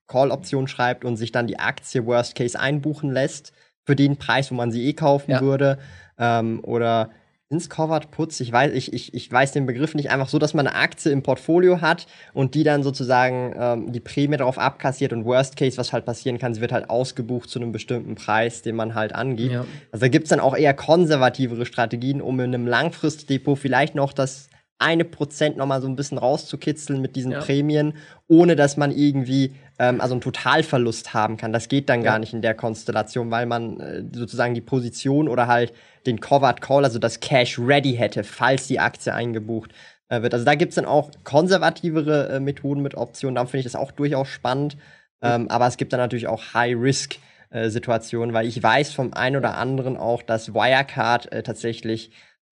[0.07, 3.53] Call-Option schreibt und sich dann die Aktie Worst Case einbuchen lässt
[3.85, 5.41] für den Preis, wo man sie eh kaufen ja.
[5.41, 5.79] würde.
[6.17, 7.09] Ähm, oder
[7.53, 10.53] ins Covered Puts, ich weiß, ich, ich, ich weiß den Begriff nicht, einfach so, dass
[10.53, 15.13] man eine Aktie im Portfolio hat und die dann sozusagen ähm, die Prämie darauf abkassiert
[15.13, 18.63] und Worst Case, was halt passieren kann, sie wird halt ausgebucht zu einem bestimmten Preis,
[18.63, 19.53] den man halt angibt.
[19.53, 19.65] Ja.
[19.91, 24.13] Also da gibt es dann auch eher konservativere Strategien, um in einem Langfristdepot vielleicht noch
[24.13, 24.49] das
[24.79, 27.39] eine Prozent nochmal so ein bisschen rauszukitzeln mit diesen ja.
[27.39, 27.93] Prämien,
[28.27, 31.53] ohne dass man irgendwie ähm, also einen Totalverlust haben kann.
[31.53, 32.11] Das geht dann ja.
[32.11, 35.73] gar nicht in der Konstellation, weil man äh, sozusagen die Position oder halt
[36.05, 39.71] den Covered Call, also das Cash ready hätte, falls die Aktie eingebucht
[40.09, 40.33] äh, wird.
[40.33, 43.35] Also da gibt es dann auch konservativere äh, Methoden mit Optionen.
[43.35, 44.77] Da finde ich das auch durchaus spannend.
[45.21, 47.17] Ähm, aber es gibt dann natürlich auch High-Risk.
[47.53, 52.09] Äh, Situationen, weil ich weiß vom einen oder anderen auch, dass Wirecard äh, tatsächlich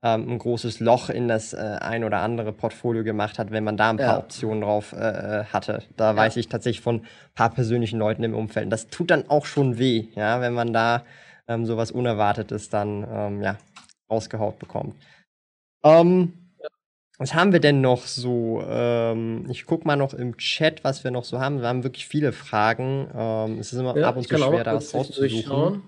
[0.08, 3.91] ein großes Loch in das äh, ein oder andere Portfolio gemacht hat, wenn man da
[3.91, 4.20] ein paar ja.
[4.20, 5.84] Optionen drauf äh, hatte.
[5.95, 6.16] Da ja.
[6.16, 8.66] weiß ich tatsächlich von ein paar persönlichen Leuten im Umfeld.
[8.66, 11.04] Und das tut dann auch schon weh, ja, wenn man da
[11.47, 13.58] ähm, sowas Unerwartetes dann ähm, ja,
[14.10, 14.95] rausgehaut bekommt.
[15.84, 16.34] Ähm,
[17.20, 18.64] was haben wir denn noch so?
[18.68, 21.62] Ähm, ich guck mal noch im Chat, was wir noch so haben.
[21.62, 23.08] Wir haben wirklich viele Fragen.
[23.16, 25.84] Ähm, es ist immer ab und zu schwer, da was rauszusuchen.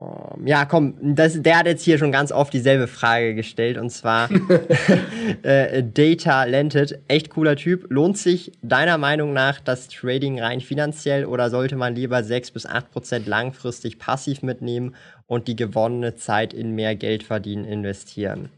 [0.00, 3.90] Um, ja, komm, das, der hat jetzt hier schon ganz oft dieselbe Frage gestellt und
[3.90, 4.30] zwar
[5.42, 7.86] äh, Data Lented, echt cooler Typ.
[7.88, 12.64] Lohnt sich deiner Meinung nach das Trading rein finanziell oder sollte man lieber 6 bis
[12.64, 14.94] 8 Prozent langfristig passiv mitnehmen
[15.26, 18.50] und die gewonnene Zeit in mehr Geld verdienen investieren?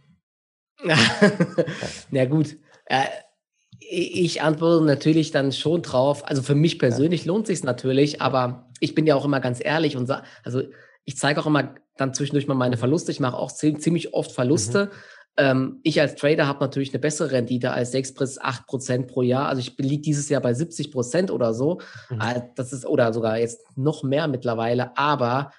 [2.10, 3.04] Na gut, äh,
[3.78, 6.28] ich antworte natürlich dann schon drauf.
[6.28, 7.28] Also für mich persönlich ja.
[7.28, 10.62] lohnt sich natürlich, aber ich bin ja auch immer ganz ehrlich und sage, also
[11.10, 13.10] ich zeige auch immer dann zwischendurch mal meine Verluste.
[13.10, 14.84] Ich mache auch ziemlich oft Verluste.
[14.84, 14.90] Mhm.
[15.36, 19.22] Ähm, ich als Trader habe natürlich eine bessere Rendite als 6 bis 8 Prozent pro
[19.22, 19.48] Jahr.
[19.48, 21.80] Also ich liege dieses Jahr bei 70 Prozent oder so.
[22.10, 22.20] Mhm.
[22.20, 24.96] Äh, das ist, oder sogar jetzt noch mehr mittlerweile.
[24.96, 25.50] Aber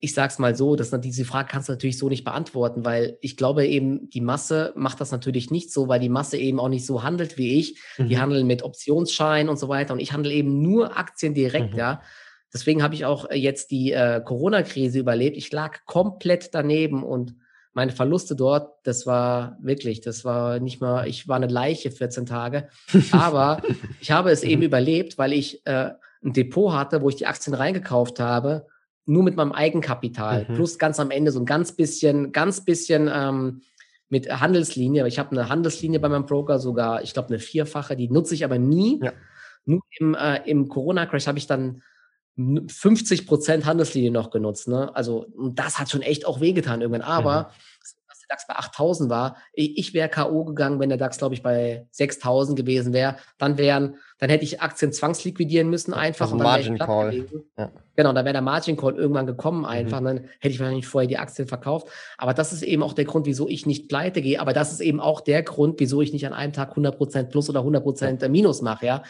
[0.00, 3.36] ich sag's mal so, dass diese Frage kannst du natürlich so nicht beantworten, weil ich
[3.36, 6.84] glaube eben, die Masse macht das natürlich nicht so, weil die Masse eben auch nicht
[6.84, 7.80] so handelt wie ich.
[7.96, 8.08] Mhm.
[8.08, 11.78] Die handeln mit Optionsscheinen und so weiter und ich handle eben nur Aktien direkt, mhm.
[11.78, 12.02] ja.
[12.52, 15.36] Deswegen habe ich auch äh, jetzt die äh, Corona-Krise überlebt.
[15.36, 17.34] Ich lag komplett daneben und
[17.74, 22.26] meine Verluste dort, das war wirklich, das war nicht mal, ich war eine Leiche 14
[22.26, 22.68] Tage.
[23.12, 23.62] Aber
[24.00, 25.92] ich habe es eben überlebt, weil ich äh,
[26.22, 28.66] ein Depot hatte, wo ich die Aktien reingekauft habe,
[29.06, 30.46] nur mit meinem Eigenkapital.
[30.48, 30.54] Mhm.
[30.54, 33.62] Plus ganz am Ende so ein ganz bisschen, ganz bisschen ähm,
[34.10, 35.08] mit Handelslinie.
[35.08, 38.44] Ich habe eine Handelslinie bei meinem Broker sogar, ich glaube, eine vierfache, die nutze ich
[38.44, 39.00] aber nie.
[39.02, 39.12] Ja.
[39.64, 41.82] Nur im, äh, im Corona-Crash habe ich dann
[42.36, 44.68] 50 Prozent Handelslinie noch genutzt.
[44.68, 44.94] Ne?
[44.94, 47.02] Also das hat schon echt auch wehgetan irgendwann.
[47.02, 47.46] Aber mhm.
[48.08, 50.44] dass der DAX bei 8000 war, ich, ich wäre K.O.
[50.44, 53.16] gegangen, wenn der DAX, glaube ich, bei 6000 gewesen wäre.
[53.36, 56.26] Dann wären, dann hätte ich Aktien zwangsliquidieren müssen einfach.
[56.26, 57.26] Also und dann Margin Call.
[57.58, 57.70] Ja.
[57.96, 59.66] Genau, dann wäre der Margin Call irgendwann gekommen mhm.
[59.66, 60.00] einfach.
[60.00, 60.04] Mhm.
[60.06, 61.88] Dann hätte ich wahrscheinlich vorher die Aktien verkauft.
[62.16, 64.40] Aber das ist eben auch der Grund, wieso ich nicht pleite gehe.
[64.40, 67.28] Aber das ist eben auch der Grund, wieso ich nicht an einem Tag 100 Prozent
[67.28, 68.86] plus oder 100 Prozent Minus mache.
[68.86, 69.02] Ja,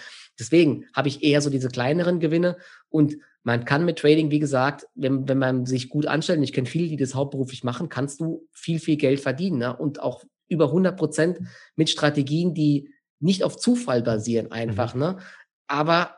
[0.43, 2.57] Deswegen habe ich eher so diese kleineren Gewinne
[2.89, 6.53] und man kann mit Trading, wie gesagt, wenn, wenn man sich gut anstellt, und ich
[6.53, 9.77] kenne viele, die das hauptberuflich machen, kannst du viel, viel Geld verdienen ne?
[9.77, 11.41] und auch über 100 Prozent
[11.77, 12.91] mit Strategien, die
[13.21, 14.95] nicht auf Zufall basieren einfach.
[14.95, 15.01] Mhm.
[15.01, 15.19] Ne?
[15.67, 16.17] Aber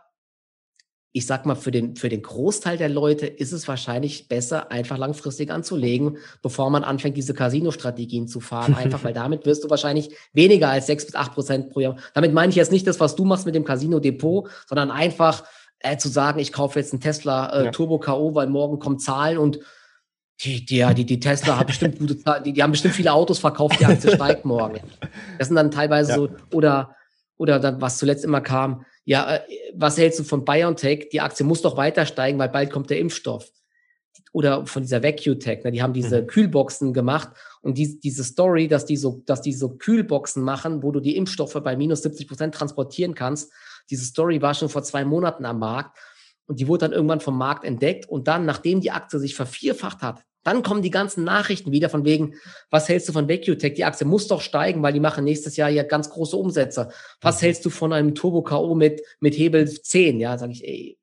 [1.17, 4.99] ich sag mal, für den, für den Großteil der Leute ist es wahrscheinlich besser, einfach
[4.99, 8.75] langfristig anzulegen, bevor man anfängt, diese Casino-Strategien zu fahren.
[8.79, 11.97] Einfach, weil damit wirst du wahrscheinlich weniger als sechs bis acht Prozent pro Jahr.
[12.15, 15.45] Damit meine ich jetzt nicht das, was du machst mit dem Casino-Depot, sondern einfach
[15.79, 17.71] äh, zu sagen, ich kaufe jetzt einen Tesla äh, ja.
[17.71, 19.61] Turbo K.O., weil morgen kommen Zahlen und
[20.41, 23.39] die, die, die, die Tesla hat bestimmt gute Zahlen, die, die haben bestimmt viele Autos
[23.39, 24.81] verkauft, die Aktie steigt morgen.
[25.39, 26.17] Das sind dann teilweise ja.
[26.17, 26.97] so, oder,
[27.37, 29.41] oder dann, was zuletzt immer kam, ja, äh,
[29.75, 31.09] was hältst du von BioNTech?
[31.11, 33.51] Die Aktie muss doch weiter steigen, weil bald kommt der Impfstoff.
[34.33, 35.71] Oder von dieser VacuTech, ne?
[35.71, 36.27] die haben diese mhm.
[36.27, 37.31] Kühlboxen gemacht
[37.63, 41.17] und die, diese Story, dass die so, dass die so Kühlboxen machen, wo du die
[41.17, 43.53] Impfstoffe bei minus 70 Prozent transportieren kannst.
[43.91, 45.99] Diese Story war schon vor zwei Monaten am Markt
[46.47, 50.03] und die wurde dann irgendwann vom Markt entdeckt und dann, nachdem die Aktie sich vervierfacht
[50.03, 52.35] hat, dann kommen die ganzen Nachrichten wieder von wegen,
[52.71, 53.75] was hältst du von VacuTech?
[53.75, 56.91] Die Aktie muss doch steigen, weil die machen nächstes Jahr ja ganz große Umsätze.
[57.21, 57.47] Was mhm.
[57.47, 58.75] hältst du von einem Turbo K.O.
[58.75, 60.21] mit, mit Hebel 10?
[60.21, 60.99] Ja, sage ich, ey,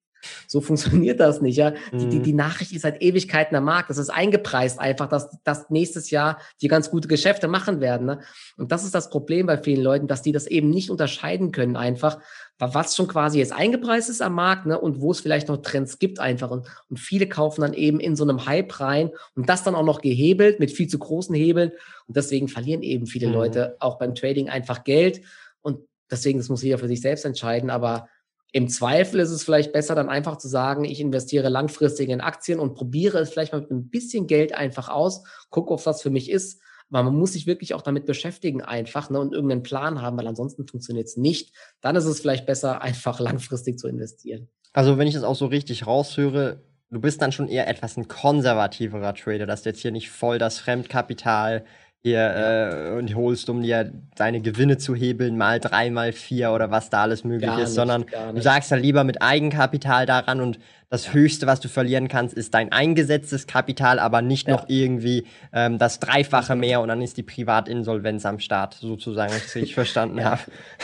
[0.48, 1.72] so funktioniert das nicht, ja.
[1.92, 2.24] Die, die, mhm.
[2.24, 3.90] die Nachricht ist seit Ewigkeiten am Markt.
[3.90, 8.08] Das ist eingepreist einfach, dass, dass nächstes Jahr die ganz gute Geschäfte machen werden.
[8.08, 8.20] Ne?
[8.58, 11.76] Und das ist das Problem bei vielen Leuten, dass die das eben nicht unterscheiden können
[11.76, 12.20] einfach,
[12.68, 15.98] was schon quasi jetzt eingepreist ist am Markt ne, und wo es vielleicht noch Trends
[15.98, 16.52] gibt einfach.
[16.52, 19.86] Und, und viele kaufen dann eben in so einem Hype rein und das dann auch
[19.86, 21.72] noch gehebelt mit viel zu großen Hebeln.
[22.08, 23.34] Und deswegen verlieren eben viele mhm.
[23.34, 25.22] Leute auch beim Trading einfach Geld.
[25.62, 27.72] Und deswegen, das muss jeder für sich selbst entscheiden.
[27.72, 28.08] Aber
[28.52, 32.60] im Zweifel ist es vielleicht besser, dann einfach zu sagen, ich investiere langfristig in Aktien
[32.60, 36.10] und probiere es vielleicht mal mit ein bisschen Geld einfach aus, gucke, ob das für
[36.10, 40.02] mich ist aber man muss sich wirklich auch damit beschäftigen einfach ne, und irgendeinen Plan
[40.02, 41.56] haben, weil ansonsten funktioniert es nicht.
[41.80, 44.50] Dann ist es vielleicht besser, einfach langfristig zu investieren.
[44.74, 48.08] Also wenn ich das auch so richtig raushöre, du bist dann schon eher etwas ein
[48.08, 51.66] konservativerer Trader, dass du jetzt hier nicht voll das Fremdkapital
[52.04, 52.90] hier ja.
[52.90, 56.90] äh, und holst, um dir deine Gewinne zu hebeln, mal drei, mal vier oder was
[56.90, 60.60] da alles möglich gar ist, nicht, sondern du sagst ja lieber mit Eigenkapital daran und
[60.90, 61.14] das ja.
[61.14, 64.56] Höchste, was du verlieren kannst, ist dein eingesetztes Kapital, aber nicht ja.
[64.56, 69.38] noch irgendwie ähm, das Dreifache mehr und dann ist die Privatinsolvenz am Start, sozusagen, wenn
[69.38, 70.42] ich es richtig verstanden habe.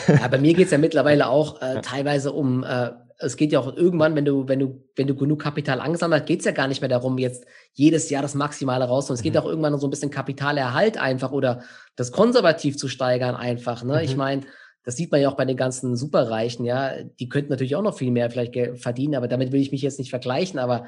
[0.07, 3.75] Ja, bei mir geht's ja mittlerweile auch äh, teilweise um äh, es geht ja auch
[3.75, 6.67] irgendwann, wenn du, wenn du, wenn du genug Kapital angesammelt hast, geht es ja gar
[6.67, 9.09] nicht mehr darum, jetzt jedes Jahr das Maximale raus.
[9.09, 9.39] Und es geht mhm.
[9.39, 11.63] auch irgendwann um so ein bisschen Kapitalerhalt einfach oder
[11.95, 13.83] das konservativ zu steigern einfach.
[13.83, 13.95] Ne?
[13.95, 13.99] Mhm.
[14.01, 14.41] Ich meine,
[14.83, 16.93] das sieht man ja auch bei den ganzen Superreichen, ja.
[17.19, 19.99] Die könnten natürlich auch noch viel mehr vielleicht verdienen, aber damit will ich mich jetzt
[19.99, 20.59] nicht vergleichen.
[20.59, 20.85] Aber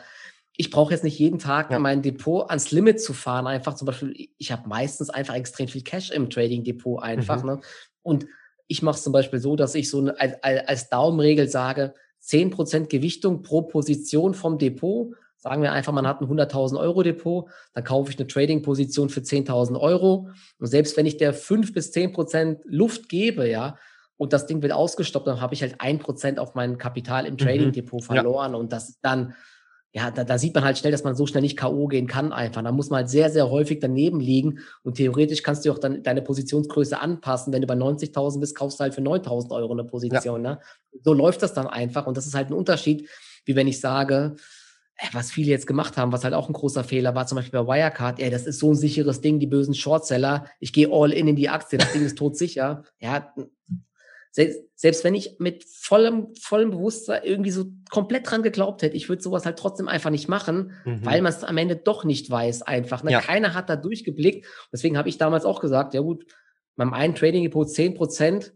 [0.55, 1.79] ich brauche jetzt nicht jeden Tag ja.
[1.79, 3.47] mein Depot ans Limit zu fahren.
[3.47, 7.41] Einfach zum Beispiel, ich habe meistens einfach extrem viel Cash im Trading Depot einfach.
[7.41, 7.49] Mhm.
[7.49, 7.61] Ne?
[8.03, 8.27] Und
[8.67, 11.93] ich mache es zum Beispiel so, dass ich so eine, als, als Daumenregel sage,
[12.23, 17.49] 10% Gewichtung pro Position vom Depot Sagen wir einfach, man hat ein 100.000 Euro Depot,
[17.73, 20.29] dann kaufe ich eine Trading-Position für 10.000 Euro.
[20.59, 23.77] Und selbst wenn ich der 5 bis 10 Prozent Luft gebe, ja,
[24.17, 27.35] und das Ding wird ausgestoppt, dann habe ich halt ein Prozent auf mein Kapital im
[27.35, 27.37] mhm.
[27.37, 28.51] Trading-Depot verloren.
[28.51, 28.57] Ja.
[28.57, 29.33] Und das ist dann,
[29.91, 31.87] ja, da, da sieht man halt schnell, dass man so schnell nicht K.O.
[31.87, 32.61] gehen kann einfach.
[32.61, 34.59] Da muss man halt sehr, sehr häufig daneben liegen.
[34.83, 37.51] Und theoretisch kannst du auch dann deine Positionsgröße anpassen.
[37.51, 40.43] Wenn du bei 90.000 bist, kaufst du halt für 9.000 Euro eine Position.
[40.43, 40.51] Ja.
[40.51, 40.59] Ne?
[41.03, 42.05] So läuft das dann einfach.
[42.05, 43.09] Und das ist halt ein Unterschied,
[43.45, 44.35] wie wenn ich sage,
[45.13, 47.67] was viele jetzt gemacht haben, was halt auch ein großer Fehler war, zum Beispiel bei
[47.67, 51.27] Wirecard, ey, das ist so ein sicheres Ding, die bösen Shortseller, ich gehe all in
[51.27, 52.83] in die Aktie, das Ding ist todsicher.
[52.99, 53.33] Ja,
[54.31, 59.09] selbst, selbst wenn ich mit vollem, vollem Bewusstsein irgendwie so komplett dran geglaubt hätte, ich
[59.09, 61.03] würde sowas halt trotzdem einfach nicht machen, mhm.
[61.03, 63.03] weil man es am Ende doch nicht weiß einfach.
[63.03, 63.11] Ne?
[63.11, 63.21] Ja.
[63.21, 64.45] Keiner hat da durchgeblickt.
[64.71, 66.25] Deswegen habe ich damals auch gesagt, ja gut,
[66.75, 68.53] beim einen Trading Depot 10 Prozent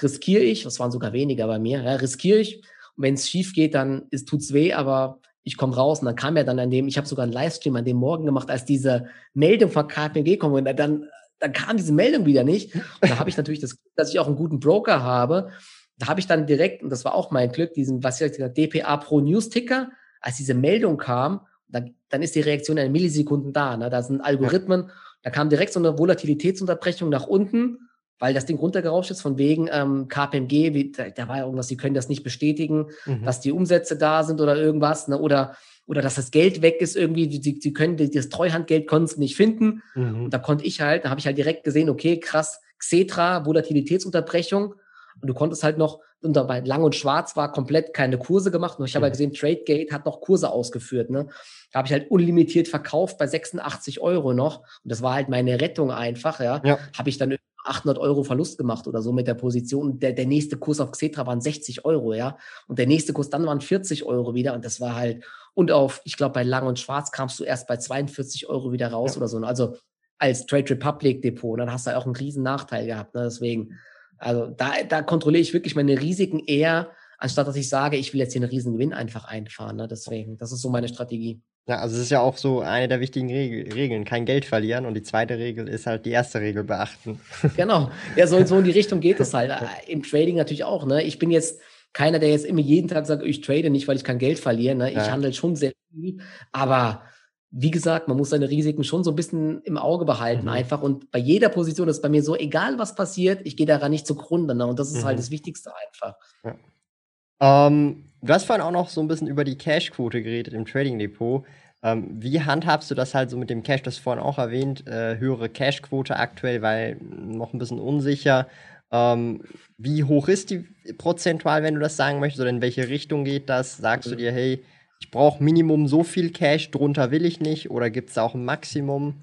[0.00, 2.62] riskiere ich, das waren sogar weniger bei mir, ja, riskiere ich.
[2.96, 6.16] Und wenn es schief geht, dann ist, tut's weh, aber ich komme raus und dann
[6.16, 8.64] kam ja dann an dem, ich habe sogar einen Livestream an dem Morgen gemacht, als
[8.64, 11.08] diese Meldung von KPMG kommt und dann
[11.42, 12.74] dann kam diese Meldung wieder nicht.
[12.74, 15.50] Und da habe ich natürlich das Glück, dass ich auch einen guten Broker habe.
[15.98, 18.56] Da habe ich dann direkt, und das war auch mein Glück, diesen, was ich gesagt
[18.56, 19.90] DPA Pro News Ticker,
[20.20, 23.76] als diese Meldung kam, dann, dann ist die Reaktion in Millisekunden da.
[23.76, 23.90] Ne?
[23.90, 24.90] Da sind Algorithmen,
[25.22, 27.88] da kam direkt so eine Volatilitätsunterbrechung nach unten,
[28.22, 31.66] weil das Ding runtergerauscht ist, von wegen ähm, KPMG, wie, da, da war ja irgendwas,
[31.66, 33.24] sie können das nicht bestätigen, mhm.
[33.24, 35.18] dass die Umsätze da sind oder irgendwas, ne?
[35.18, 35.56] oder
[35.88, 39.34] oder dass das Geld weg ist irgendwie, sie, sie können das Treuhandgeld konnten sie nicht
[39.34, 39.82] finden.
[39.96, 40.26] Mhm.
[40.26, 44.74] Und da konnte ich halt, da habe ich halt direkt gesehen, okay, krass, Xetra, Volatilitätsunterbrechung.
[45.20, 48.78] Und du konntest halt noch, und bei Lang und Schwarz war komplett keine Kurse gemacht.
[48.78, 49.24] Und ich habe halt mhm.
[49.24, 51.10] halt gesehen, TradeGate hat noch Kurse ausgeführt.
[51.10, 51.26] Ne?
[51.72, 54.60] Da habe ich halt unlimitiert verkauft bei 86 Euro noch.
[54.60, 56.38] Und das war halt meine Rettung einfach.
[56.38, 56.78] Ja, ja.
[56.96, 59.98] habe ich dann 800 Euro Verlust gemacht oder so mit der Position.
[59.98, 62.36] Der, der nächste Kurs auf Xetra waren 60 Euro, ja.
[62.66, 64.54] Und der nächste Kurs dann waren 40 Euro wieder.
[64.54, 67.68] Und das war halt, und auf, ich glaube, bei Lang und Schwarz kamst du erst
[67.68, 69.18] bei 42 Euro wieder raus ja.
[69.18, 69.38] oder so.
[69.38, 69.76] Also
[70.18, 73.14] als Trade Republic Depot, dann hast du auch einen riesen Nachteil gehabt.
[73.14, 73.24] Ne?
[73.24, 73.78] Deswegen,
[74.18, 78.20] also da, da kontrolliere ich wirklich meine Risiken eher, anstatt dass ich sage, ich will
[78.20, 79.76] jetzt hier einen riesen Gewinn einfach einfahren.
[79.76, 79.88] Ne?
[79.88, 81.40] Deswegen, das ist so meine Strategie.
[81.68, 84.84] Ja, also es ist ja auch so eine der wichtigen Regel, Regeln, kein Geld verlieren.
[84.84, 87.20] Und die zweite Regel ist halt die erste Regel beachten.
[87.56, 87.90] Genau.
[88.16, 89.52] Ja, so, so in die Richtung geht es halt.
[89.86, 90.86] Im Trading natürlich auch.
[90.86, 91.02] Ne?
[91.02, 91.60] Ich bin jetzt
[91.92, 94.74] keiner, der jetzt immer jeden Tag sagt, ich trade nicht, weil ich kein Geld verliere.
[94.74, 94.90] Ne?
[94.90, 95.10] Ich ja.
[95.10, 96.18] handle schon sehr viel.
[96.50, 97.02] Aber
[97.50, 100.48] wie gesagt, man muss seine Risiken schon so ein bisschen im Auge behalten mhm.
[100.48, 100.82] einfach.
[100.82, 104.06] Und bei jeder Position ist bei mir so, egal was passiert, ich gehe daran nicht
[104.06, 104.56] zugrunde.
[104.56, 104.66] Ne?
[104.66, 105.06] Und das ist halt mhm.
[105.08, 106.16] halt das Wichtigste einfach.
[106.42, 107.66] Ja.
[107.66, 110.98] Ähm, du hast vorhin auch noch so ein bisschen über die Cash-Quote geredet im Trading
[110.98, 111.44] Depot.
[111.82, 113.82] Ähm, wie handhabst du das halt so mit dem Cash?
[113.82, 118.46] Du hast vorhin auch erwähnt, äh, höhere Cash-Quote aktuell, weil noch ein bisschen unsicher.
[118.92, 119.42] Ähm,
[119.78, 120.64] wie hoch ist die
[120.98, 123.78] prozentual, wenn du das sagen möchtest, oder in welche Richtung geht das?
[123.78, 124.62] Sagst du dir, hey,
[125.00, 128.44] ich brauche Minimum so viel Cash, drunter will ich nicht, oder gibt es auch ein
[128.44, 129.22] Maximum?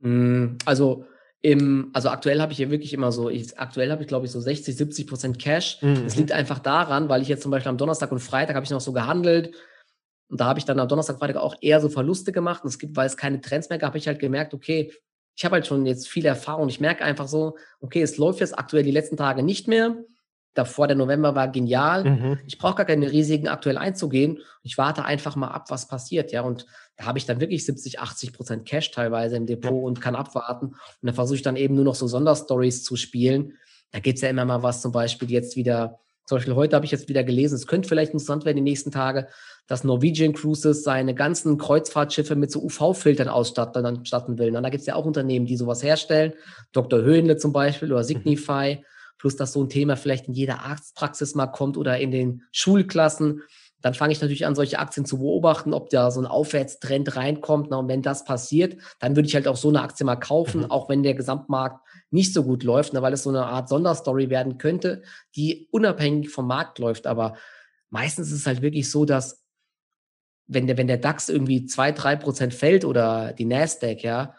[0.00, 1.06] Mm, also,
[1.44, 4.32] im, also aktuell habe ich hier wirklich immer so, ich, aktuell habe ich glaube ich
[4.32, 5.76] so 60, 70 Prozent Cash.
[5.82, 6.04] Mhm.
[6.04, 8.70] Das liegt einfach daran, weil ich jetzt zum Beispiel am Donnerstag und Freitag habe ich
[8.70, 9.54] noch so gehandelt.
[10.30, 12.64] Und da habe ich dann am Donnerstag, Freitag auch eher so Verluste gemacht.
[12.64, 14.90] Und es gibt, weil es keine Trends mehr gab, habe ich halt gemerkt, okay,
[15.36, 16.70] ich habe halt schon jetzt viel Erfahrung.
[16.70, 19.98] Ich merke einfach so, okay, es läuft jetzt aktuell die letzten Tage nicht mehr.
[20.54, 22.04] Davor der November war genial.
[22.04, 22.38] Mhm.
[22.46, 24.38] Ich brauche gar keine Risiken aktuell einzugehen.
[24.62, 26.30] Ich warte einfach mal ab, was passiert.
[26.30, 29.86] Ja, und da habe ich dann wirklich 70, 80 Prozent Cash teilweise im Depot ja.
[29.86, 30.66] und kann abwarten.
[30.66, 33.54] Und dann versuche ich dann eben nur noch so Sonderstories zu spielen.
[33.90, 36.92] Da gibt's ja immer mal was, zum Beispiel jetzt wieder, zum Beispiel heute habe ich
[36.92, 39.26] jetzt wieder gelesen, es könnte vielleicht interessant werden die nächsten Tage,
[39.66, 44.56] dass Norwegian Cruises seine ganzen Kreuzfahrtschiffe mit so UV-Filtern ausstatten statten will.
[44.56, 46.34] Und da gibt's ja auch Unternehmen, die sowas herstellen.
[46.72, 47.02] Dr.
[47.02, 48.06] Höhenle zum Beispiel oder mhm.
[48.06, 48.76] Signify.
[48.76, 48.84] Mhm
[49.24, 53.40] plus dass so ein Thema vielleicht in jeder Arztpraxis mal kommt oder in den Schulklassen,
[53.80, 57.68] dann fange ich natürlich an, solche Aktien zu beobachten, ob da so ein Aufwärtstrend reinkommt.
[57.70, 60.60] Na, und wenn das passiert, dann würde ich halt auch so eine Aktie mal kaufen,
[60.60, 60.70] mhm.
[60.70, 64.28] auch wenn der Gesamtmarkt nicht so gut läuft, na, weil es so eine Art Sonderstory
[64.28, 65.00] werden könnte,
[65.36, 67.06] die unabhängig vom Markt läuft.
[67.06, 67.38] Aber
[67.88, 69.42] meistens ist es halt wirklich so, dass
[70.46, 74.34] wenn der, wenn der DAX irgendwie zwei, drei Prozent fällt oder die Nasdaq, ja,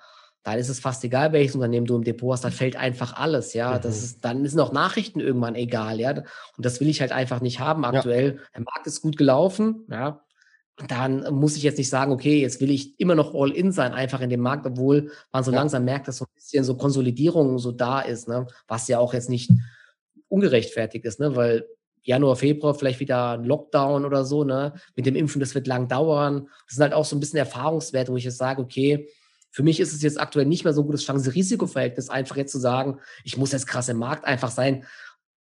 [0.46, 3.56] dann ist es fast egal, welches Unternehmen du im Depot hast, dann fällt einfach alles,
[3.56, 3.78] ja.
[3.78, 3.82] Mhm.
[3.82, 6.12] Das ist, dann sind auch Nachrichten irgendwann egal, ja.
[6.12, 8.36] Und das will ich halt einfach nicht haben aktuell.
[8.36, 8.42] Ja.
[8.54, 10.22] Der Markt ist gut gelaufen, ja.
[10.80, 13.72] Und dann muss ich jetzt nicht sagen, okay, jetzt will ich immer noch all in
[13.72, 15.58] sein, einfach in dem Markt, obwohl man so ja.
[15.58, 18.46] langsam merkt, dass so ein bisschen so Konsolidierung so da ist, ne?
[18.68, 19.50] Was ja auch jetzt nicht
[20.28, 21.36] ungerechtfertigt ist, ne?
[21.36, 21.66] Weil
[22.04, 24.74] Januar, Februar vielleicht wieder ein Lockdown oder so, ne?
[24.96, 26.50] Mit dem Impfen, das wird lang dauern.
[26.68, 29.10] Das sind halt auch so ein bisschen Erfahrungswerte, wo ich jetzt sage, okay,
[29.56, 32.60] für mich ist es jetzt aktuell nicht mehr so ein gutes Chance-Risiko-Verhältnis, einfach jetzt zu
[32.60, 34.86] sagen, ich muss jetzt krass im Markt einfach sein.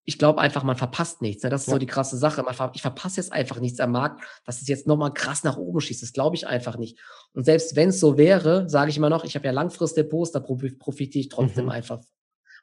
[0.04, 1.42] ich glaube einfach, man verpasst nichts.
[1.42, 1.50] Ne?
[1.50, 1.74] Das ist ja.
[1.74, 2.44] so die krasse Sache.
[2.54, 5.82] Ver ich verpasse jetzt einfach nichts am Markt, dass es jetzt nochmal krass nach oben
[5.82, 6.04] schießt.
[6.04, 7.00] Das glaube ich einfach nicht.
[7.34, 10.42] Und selbst wenn es so wäre, sage ich immer noch, ich habe ja Langfristdepots, da
[10.42, 11.72] profitiere ich trotzdem mhm.
[11.72, 12.00] einfach.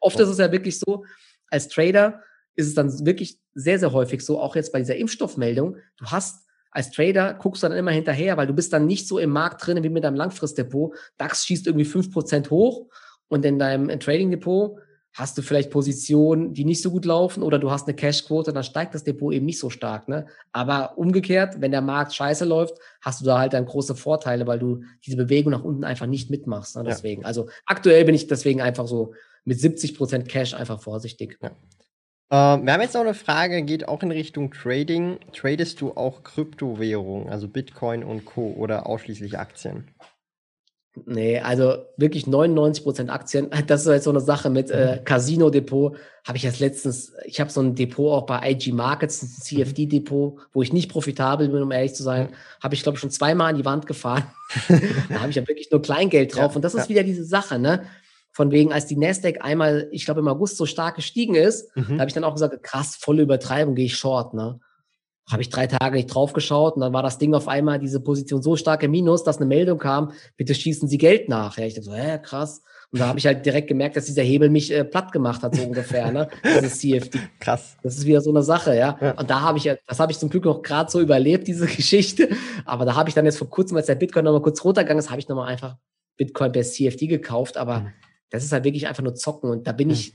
[0.01, 1.05] Oft ist es ja wirklich so,
[1.49, 2.23] als Trader
[2.55, 6.45] ist es dann wirklich sehr, sehr häufig so, auch jetzt bei dieser Impfstoffmeldung, du hast
[6.75, 9.65] als Trader guckst du dann immer hinterher, weil du bist dann nicht so im Markt
[9.65, 10.95] drin wie mit deinem Langfristdepot.
[11.17, 12.87] DAX schießt irgendwie fünf Prozent hoch
[13.29, 14.77] und in deinem Trading-Depot
[15.13, 18.65] hast du vielleicht Positionen, die nicht so gut laufen oder du hast eine Cash-Quote, dann
[18.65, 20.09] steigt das Depot eben nicht so stark.
[20.09, 20.27] Ne?
[20.51, 24.59] Aber umgekehrt, wenn der Markt scheiße läuft, hast du da halt dann große Vorteile, weil
[24.59, 26.75] du diese Bewegung nach unten einfach nicht mitmachst.
[26.75, 26.83] Ne?
[26.83, 27.29] Deswegen, ja.
[27.29, 29.15] also aktuell bin ich deswegen einfach so
[29.45, 31.39] mit 70 Prozent Cash einfach vorsichtig.
[31.41, 31.53] Ja.
[32.35, 35.21] Uh, wir haben jetzt noch eine Frage, geht auch in Richtung Trading.
[35.33, 38.53] Tradest du auch Kryptowährungen, also Bitcoin und Co.
[38.57, 39.87] oder ausschließlich Aktien?
[41.07, 43.51] Nee, also wirklich 99% Aktien.
[43.69, 45.05] Das ist halt so eine Sache mit äh, mhm.
[45.05, 45.97] Casino Depot.
[46.27, 49.87] Habe ich jetzt letztens, ich habe so ein Depot auch bei IG Markets, ein CFD
[49.87, 52.31] Depot, wo ich nicht profitabel bin, um ehrlich zu sein.
[52.61, 54.25] Habe ich, glaube ich, schon zweimal an die Wand gefahren.
[55.09, 56.51] da habe ich ja wirklich nur Kleingeld drauf.
[56.51, 57.85] Ja, und das ist wieder diese Sache, ne?
[58.35, 61.95] Von wegen, als die Nasdaq einmal, ich glaube im August so stark gestiegen ist, mhm.
[61.95, 64.59] da habe ich dann auch gesagt, krass, volle Übertreibung, gehe ich short, ne?
[65.31, 68.01] Habe ich drei Tage nicht drauf geschaut und dann war das Ding auf einmal diese
[68.01, 71.57] Position so stark im Minus, dass eine Meldung kam, bitte schießen Sie Geld nach.
[71.59, 72.61] Ja, ich dachte so, hä, krass.
[72.91, 75.55] Und da habe ich halt direkt gemerkt, dass dieser Hebel mich äh, platt gemacht hat,
[75.55, 76.29] so ungefähr, ne?
[76.45, 77.21] Dieses CFD.
[77.39, 77.77] Krass.
[77.85, 78.99] Das ist wieder so eine Sache, ja.
[79.01, 79.13] ja.
[79.13, 81.67] Und da habe ich ja, das habe ich zum Glück noch gerade so überlebt, diese
[81.77, 82.31] Geschichte.
[82.65, 85.11] Aber da habe ich dann jetzt vor kurzem, als der Bitcoin nochmal kurz runtergegangen ist,
[85.11, 85.77] habe ich nochmal einfach
[86.17, 87.57] Bitcoin per CFD gekauft.
[87.57, 87.93] Aber mhm
[88.35, 89.95] das ist halt wirklich einfach nur zocken und da bin hm.
[89.95, 90.15] ich,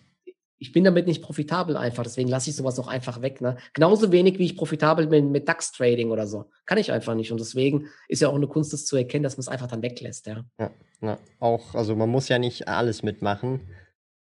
[0.58, 3.40] ich bin damit nicht profitabel einfach, deswegen lasse ich sowas auch einfach weg.
[3.40, 3.56] Ne?
[3.74, 6.50] Genauso wenig, wie ich profitabel bin mit DAX-Trading oder so.
[6.66, 7.32] Kann ich einfach nicht.
[7.32, 9.82] Und deswegen ist ja auch eine Kunst, das zu erkennen, dass man es einfach dann
[9.82, 10.44] weglässt, ja.
[10.60, 11.18] Ja, ja.
[11.40, 13.62] auch, also man muss ja nicht alles mitmachen.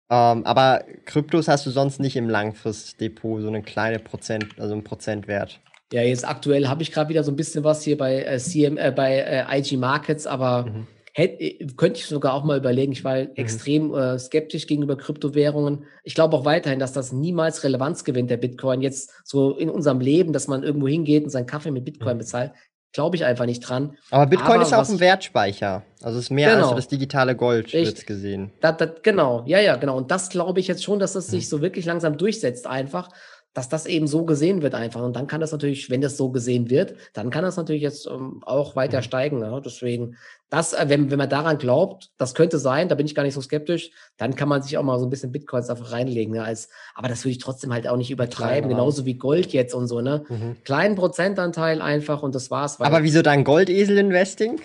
[0.10, 4.84] Ähm, aber Kryptos hast du sonst nicht im Langfristdepot, so eine kleine Prozent, also ein
[4.84, 5.62] Prozentwert.
[5.94, 8.78] Ja, jetzt aktuell habe ich gerade wieder so ein bisschen was hier bei äh, CM,
[8.78, 10.88] äh, bei äh, IG Markets, aber mhm.
[11.18, 12.92] Hätte, äh, könnte ich sogar auch mal überlegen.
[12.92, 13.30] Ich war mhm.
[13.36, 15.86] extrem äh, skeptisch gegenüber Kryptowährungen.
[16.04, 18.82] Ich glaube auch weiterhin, dass das niemals Relevanz gewinnt, der Bitcoin.
[18.82, 22.20] Jetzt so in unserem Leben, dass man irgendwo hingeht und seinen Kaffee mit Bitcoin mhm.
[22.20, 22.52] bezahlt.
[22.92, 23.98] Glaube ich einfach nicht dran.
[24.12, 25.84] Aber Bitcoin Aber ist auch ein Wertspeicher.
[26.02, 26.68] Also es ist mehr genau.
[26.68, 28.52] als das digitale Gold, wird gesehen.
[28.60, 29.98] Das, das, genau, ja, ja, genau.
[29.98, 31.50] Und das glaube ich jetzt schon, dass das sich mhm.
[31.50, 33.10] so wirklich langsam durchsetzt einfach
[33.56, 35.02] dass das eben so gesehen wird einfach.
[35.02, 38.06] Und dann kann das natürlich, wenn das so gesehen wird, dann kann das natürlich jetzt
[38.06, 39.04] ähm, auch weiter mhm.
[39.04, 39.40] steigen.
[39.40, 39.62] Ja?
[39.62, 40.18] Deswegen,
[40.50, 43.34] das, äh, wenn, wenn man daran glaubt, das könnte sein, da bin ich gar nicht
[43.34, 46.34] so skeptisch, dann kann man sich auch mal so ein bisschen Bitcoins einfach reinlegen.
[46.34, 46.44] Ne?
[46.44, 49.88] Als, aber das würde ich trotzdem halt auch nicht übertreiben, genauso wie Gold jetzt und
[49.88, 50.02] so.
[50.02, 50.26] Ne?
[50.28, 50.58] Mhm.
[50.66, 52.82] Kleinen Prozentanteil einfach und das war's.
[52.82, 54.60] aber wieso dann Goldesel-Investing?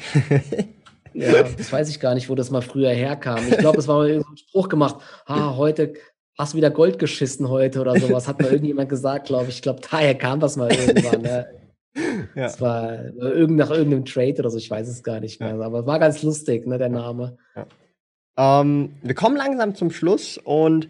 [1.15, 3.39] ja, das weiß ich gar nicht, wo das mal früher herkam.
[3.49, 5.95] Ich glaube, es war mal ein Spruch gemacht, ah, heute
[6.41, 9.57] hast du wieder Gold geschissen heute oder sowas, hat mal irgendjemand gesagt, glaube ich.
[9.57, 11.23] Ich glaube, daher kam das mal irgendwann.
[11.23, 11.47] Ne?
[12.35, 12.45] ja.
[12.45, 15.57] Das war irgend, nach irgendeinem Trade oder so, ich weiß es gar nicht mehr.
[15.57, 15.61] Ja.
[15.61, 17.37] Aber es war ganz lustig, ne, der Name.
[17.55, 18.61] Ja.
[18.61, 20.89] Ähm, wir kommen langsam zum Schluss und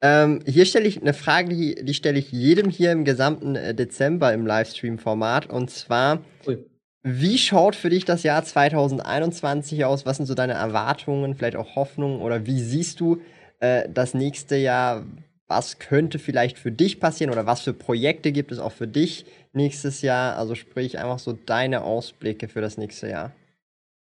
[0.00, 3.74] ähm, hier stelle ich eine Frage, die, die stelle ich jedem hier im gesamten äh,
[3.74, 5.50] Dezember im Livestream-Format.
[5.50, 6.64] Und zwar, Ui.
[7.02, 10.06] wie schaut für dich das Jahr 2021 aus?
[10.06, 12.20] Was sind so deine Erwartungen, vielleicht auch Hoffnungen?
[12.20, 13.20] Oder wie siehst du
[13.60, 15.04] äh, das nächste Jahr,
[15.46, 19.24] was könnte vielleicht für dich passieren oder was für Projekte gibt es auch für dich
[19.52, 20.36] nächstes Jahr?
[20.36, 23.32] Also sprich einfach so deine Ausblicke für das nächste Jahr.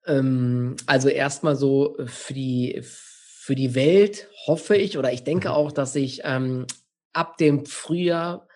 [0.05, 5.55] Ähm, also erstmal so für die, für die Welt hoffe ich oder ich denke mhm.
[5.55, 6.67] auch, dass sich ähm,
[7.13, 8.47] ab dem Frühjahr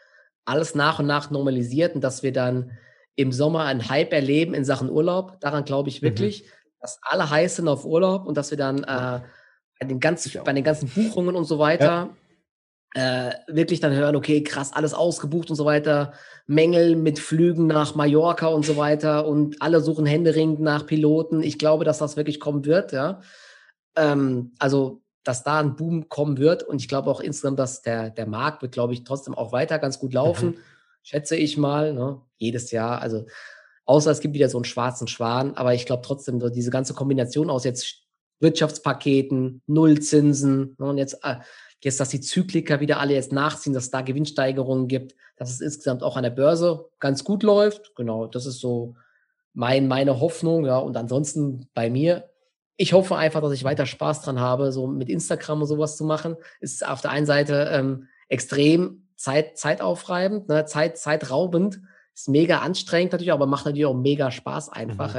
[0.45, 2.77] alles nach und nach normalisiert und dass wir dann
[3.15, 5.39] im Sommer einen Hype erleben in Sachen Urlaub.
[5.41, 6.07] Daran glaube ich mhm.
[6.07, 6.47] wirklich, mhm.
[6.79, 9.21] dass alle heiß sind auf Urlaub und dass wir dann äh,
[9.79, 12.09] bei den ganzen, bei den ganzen Buchungen und so weiter,
[12.95, 13.29] ja.
[13.29, 16.13] äh, wirklich dann hören, okay, krass, alles ausgebucht und so weiter,
[16.47, 21.43] Mängel mit Flügen nach Mallorca und so weiter und alle suchen händeringend nach Piloten.
[21.43, 23.21] Ich glaube, dass das wirklich kommen wird, ja.
[23.95, 28.09] Ähm, also, dass da ein Boom kommen wird und ich glaube auch insgesamt, dass der,
[28.09, 30.57] der Markt wird, glaube ich, trotzdem auch weiter ganz gut laufen, mhm.
[31.03, 32.21] schätze ich mal, ne?
[32.37, 33.25] jedes Jahr, also
[33.85, 36.93] außer es gibt wieder so einen schwarzen Schwan, aber ich glaube trotzdem, so diese ganze
[36.93, 38.06] Kombination aus jetzt
[38.39, 41.37] Wirtschaftspaketen, Nullzinsen ne, und jetzt, äh,
[41.83, 45.61] jetzt, dass die Zykliker wieder alle jetzt nachziehen, dass es da Gewinnsteigerungen gibt, dass es
[45.61, 47.95] insgesamt auch an der Börse ganz gut läuft.
[47.95, 48.95] Genau, das ist so
[49.53, 50.77] mein, meine Hoffnung, ja.
[50.77, 52.29] Und ansonsten bei mir,
[52.75, 56.05] ich hoffe einfach, dass ich weiter Spaß dran habe, so mit Instagram und sowas zu
[56.05, 56.35] machen.
[56.59, 61.81] Ist auf der einen Seite ähm, extrem Zeit, zeitaufreibend, ne, Zeit, zeitraubend
[62.17, 65.13] Ist mega anstrengend natürlich, aber macht natürlich auch mega Spaß einfach,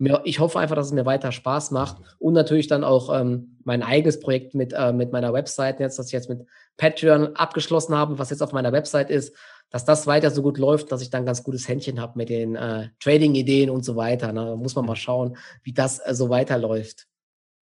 [0.00, 0.08] mhm.
[0.08, 0.20] ja.
[0.24, 3.84] Ich hoffe einfach, dass es mir weiter Spaß macht und natürlich dann auch ähm, mein
[3.84, 6.44] eigenes Projekt mit, äh, mit meiner Website jetzt, dass ich jetzt mit
[6.76, 9.32] Patreon abgeschlossen habe, was jetzt auf meiner Website ist,
[9.70, 12.56] dass das weiter so gut läuft, dass ich dann ganz gutes Händchen habe mit den
[12.56, 14.32] äh, Trading-Ideen und so weiter.
[14.32, 14.44] Ne?
[14.44, 17.06] Da muss man mal schauen, wie das äh, so weiterläuft.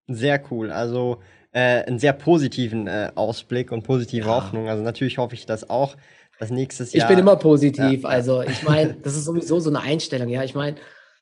[0.07, 0.70] Sehr cool.
[0.70, 1.18] Also
[1.53, 4.34] äh, einen sehr positiven äh, Ausblick und positive ja.
[4.34, 4.70] Hoffnung.
[4.70, 5.95] Also natürlich hoffe ich das auch,
[6.39, 7.05] dass nächstes Jahr.
[7.05, 8.03] Ich bin immer positiv.
[8.03, 8.09] Ja.
[8.09, 10.28] Also ich meine, das ist sowieso so eine Einstellung.
[10.28, 10.76] Ja, ich meine,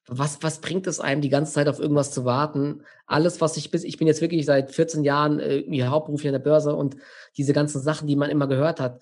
[0.09, 2.83] was, was bringt es einem, die ganze Zeit auf irgendwas zu warten?
[3.07, 6.39] Alles, was ich bis, ich bin jetzt wirklich seit 14 Jahren äh, hauptberuflich an der
[6.39, 6.97] Börse und
[7.37, 9.01] diese ganzen Sachen, die man immer gehört hat,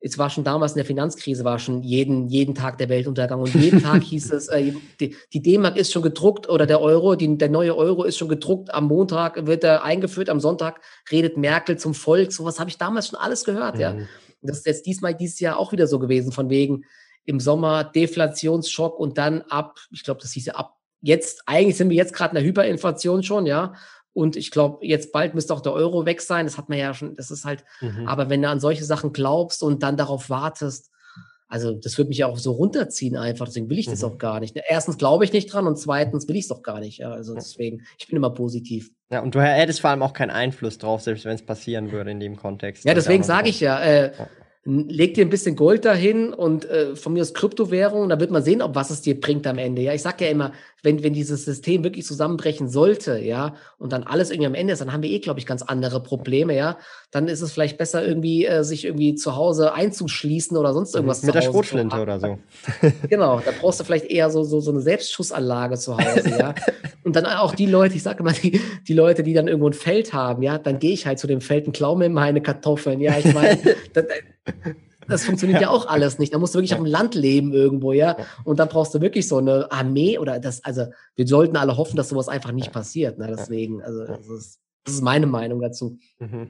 [0.00, 3.52] es war schon damals in der Finanzkrise, war schon jeden, jeden Tag der Weltuntergang und
[3.54, 7.36] jeden Tag hieß es, äh, die, die D-Mark ist schon gedruckt oder der Euro, die,
[7.36, 10.80] der neue Euro ist schon gedruckt, am Montag wird er eingeführt, am Sonntag
[11.10, 13.80] redet Merkel zum Volk, sowas habe ich damals schon alles gehört, mhm.
[13.80, 13.96] ja.
[14.40, 16.84] Das ist jetzt diesmal, dieses Jahr auch wieder so gewesen, von wegen
[17.24, 21.90] im Sommer Deflationsschock und dann ab, ich glaube, das hieß ja ab jetzt, eigentlich sind
[21.90, 23.74] wir jetzt gerade in der Hyperinflation schon, ja.
[24.12, 26.46] Und ich glaube, jetzt bald müsste auch der Euro weg sein.
[26.46, 28.08] Das hat man ja schon, das ist halt, mhm.
[28.08, 30.90] aber wenn du an solche Sachen glaubst und dann darauf wartest,
[31.46, 34.08] also das wird mich ja auch so runterziehen einfach, deswegen will ich das mhm.
[34.08, 34.58] auch gar nicht.
[34.68, 36.98] Erstens glaube ich nicht dran und zweitens will ich es doch gar nicht.
[36.98, 38.90] Ja, also deswegen, ich bin immer positiv.
[39.10, 42.10] Ja, und du hättest vor allem auch keinen Einfluss drauf, selbst wenn es passieren würde
[42.10, 42.84] in dem Kontext.
[42.84, 44.26] Ja, deswegen sage ich ja, äh, ja
[44.64, 48.42] leg dir ein bisschen Gold dahin und äh, von mir aus Kryptowährung, da wird man
[48.42, 49.80] sehen, ob was es dir bringt am Ende.
[49.82, 50.52] Ja, ich sag ja immer,
[50.82, 54.80] wenn, wenn dieses System wirklich zusammenbrechen sollte, ja, und dann alles irgendwie am Ende ist,
[54.80, 56.76] dann haben wir eh, glaube ich, ganz andere Probleme, ja.
[57.10, 61.22] Dann ist es vielleicht besser, irgendwie äh, sich irgendwie zu Hause einzuschließen oder sonst irgendwas.
[61.22, 62.38] Mit der Schrotflinte oder so.
[63.08, 66.54] genau, da brauchst du vielleicht eher so, so, so eine Selbstschussanlage zu Hause, ja.
[67.04, 69.72] Und dann auch die Leute, ich sage immer, die, die Leute, die dann irgendwo ein
[69.72, 73.00] Feld haben, ja, dann gehe ich halt zu dem Feld und klaue mir meine Kartoffeln.
[73.00, 73.58] Ja, ich meine,
[75.08, 75.68] das funktioniert ja.
[75.68, 75.74] ja.
[75.74, 76.34] auch alles nicht.
[76.34, 76.76] Da musst du wirklich ja.
[76.76, 78.16] auf dem Land leben irgendwo, ja?
[78.18, 78.26] ja.
[78.44, 80.86] Und dann brauchst du wirklich so eine Armee oder das, also
[81.16, 83.18] wir sollten alle hoffen, dass sowas einfach nicht passiert.
[83.18, 83.26] Ne?
[83.28, 85.98] Deswegen, also das ist, das ist meine Meinung dazu.
[86.18, 86.48] Mhm.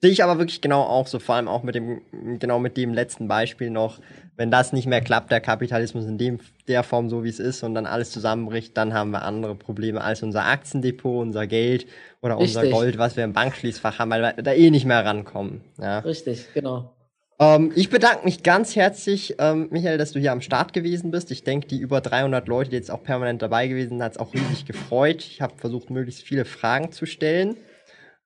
[0.00, 2.02] Sehe ich aber wirklich genau auch so, vor allem auch mit dem,
[2.38, 3.98] genau mit dem letzten Beispiel noch,
[4.36, 6.38] wenn das nicht mehr klappt, der Kapitalismus in dem,
[6.68, 10.00] der Form so wie es ist und dann alles zusammenbricht, dann haben wir andere Probleme
[10.00, 11.86] als unser Aktiendepot, unser Geld
[12.22, 12.56] oder Richtig.
[12.58, 15.62] unser Gold, was wir im Bankschließfach haben, weil wir da eh nicht mehr rankommen.
[15.80, 15.98] Ja.
[15.98, 16.94] Richtig, genau.
[17.40, 21.30] Ähm, ich bedanke mich ganz herzlich, ähm, Michael, dass du hier am Start gewesen bist.
[21.30, 24.18] Ich denke, die über 300 Leute, die jetzt auch permanent dabei gewesen sind, hat es
[24.18, 25.18] auch riesig gefreut.
[25.18, 27.56] Ich habe versucht, möglichst viele Fragen zu stellen.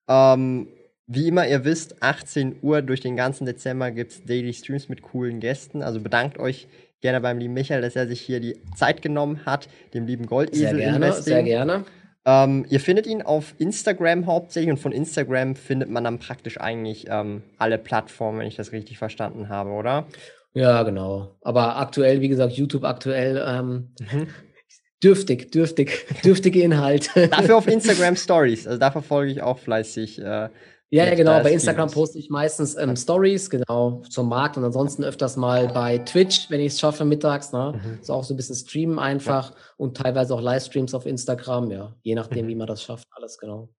[0.08, 0.68] Ähm,
[1.06, 5.02] wie immer, ihr wisst, 18 Uhr durch den ganzen Dezember gibt es Daily Streams mit
[5.02, 5.82] coolen Gästen.
[5.82, 6.68] Also bedankt euch
[7.02, 10.68] gerne beim lieben Michael, dass er sich hier die Zeit genommen hat, dem lieben Goldesel
[10.68, 11.24] Sehr gerne, Investing.
[11.24, 11.84] sehr gerne.
[12.24, 17.06] Ähm, ihr findet ihn auf Instagram hauptsächlich und von Instagram findet man dann praktisch eigentlich
[17.08, 20.06] ähm, alle Plattformen, wenn ich das richtig verstanden habe, oder?
[20.54, 21.34] Ja, genau.
[21.42, 24.28] Aber aktuell, wie gesagt, YouTube aktuell ähm, mhm.
[25.02, 27.28] dürftig, dürftig, dürftige Inhalte.
[27.28, 28.66] Dafür auf Instagram Stories.
[28.66, 30.48] Also da verfolge ich auch fleißig äh,
[30.92, 31.42] ja, ja, genau.
[31.42, 35.96] Bei Instagram poste ich meistens ähm, Stories, genau, zum Markt und ansonsten öfters mal bei
[35.96, 37.50] Twitch, wenn ich es schaffe, mittags.
[37.50, 37.80] Ne?
[37.82, 37.98] Mhm.
[38.02, 39.56] So auch so ein bisschen streamen einfach ja.
[39.78, 41.94] und teilweise auch Livestreams auf Instagram, ja.
[42.02, 42.50] Je nachdem, mhm.
[42.50, 43.70] wie man das schafft, alles genau.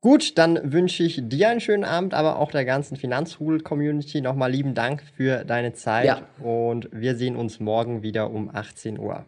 [0.00, 4.74] Gut, dann wünsche ich dir einen schönen Abend, aber auch der ganzen Finanzrudel-Community nochmal lieben
[4.74, 6.22] Dank für deine Zeit ja.
[6.40, 9.24] und wir sehen uns morgen wieder um 18 Uhr.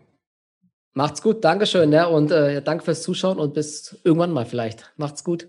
[0.94, 4.92] Macht's gut, Dankeschön, ja, und äh, danke fürs Zuschauen und bis irgendwann mal vielleicht.
[4.96, 5.48] Macht's gut.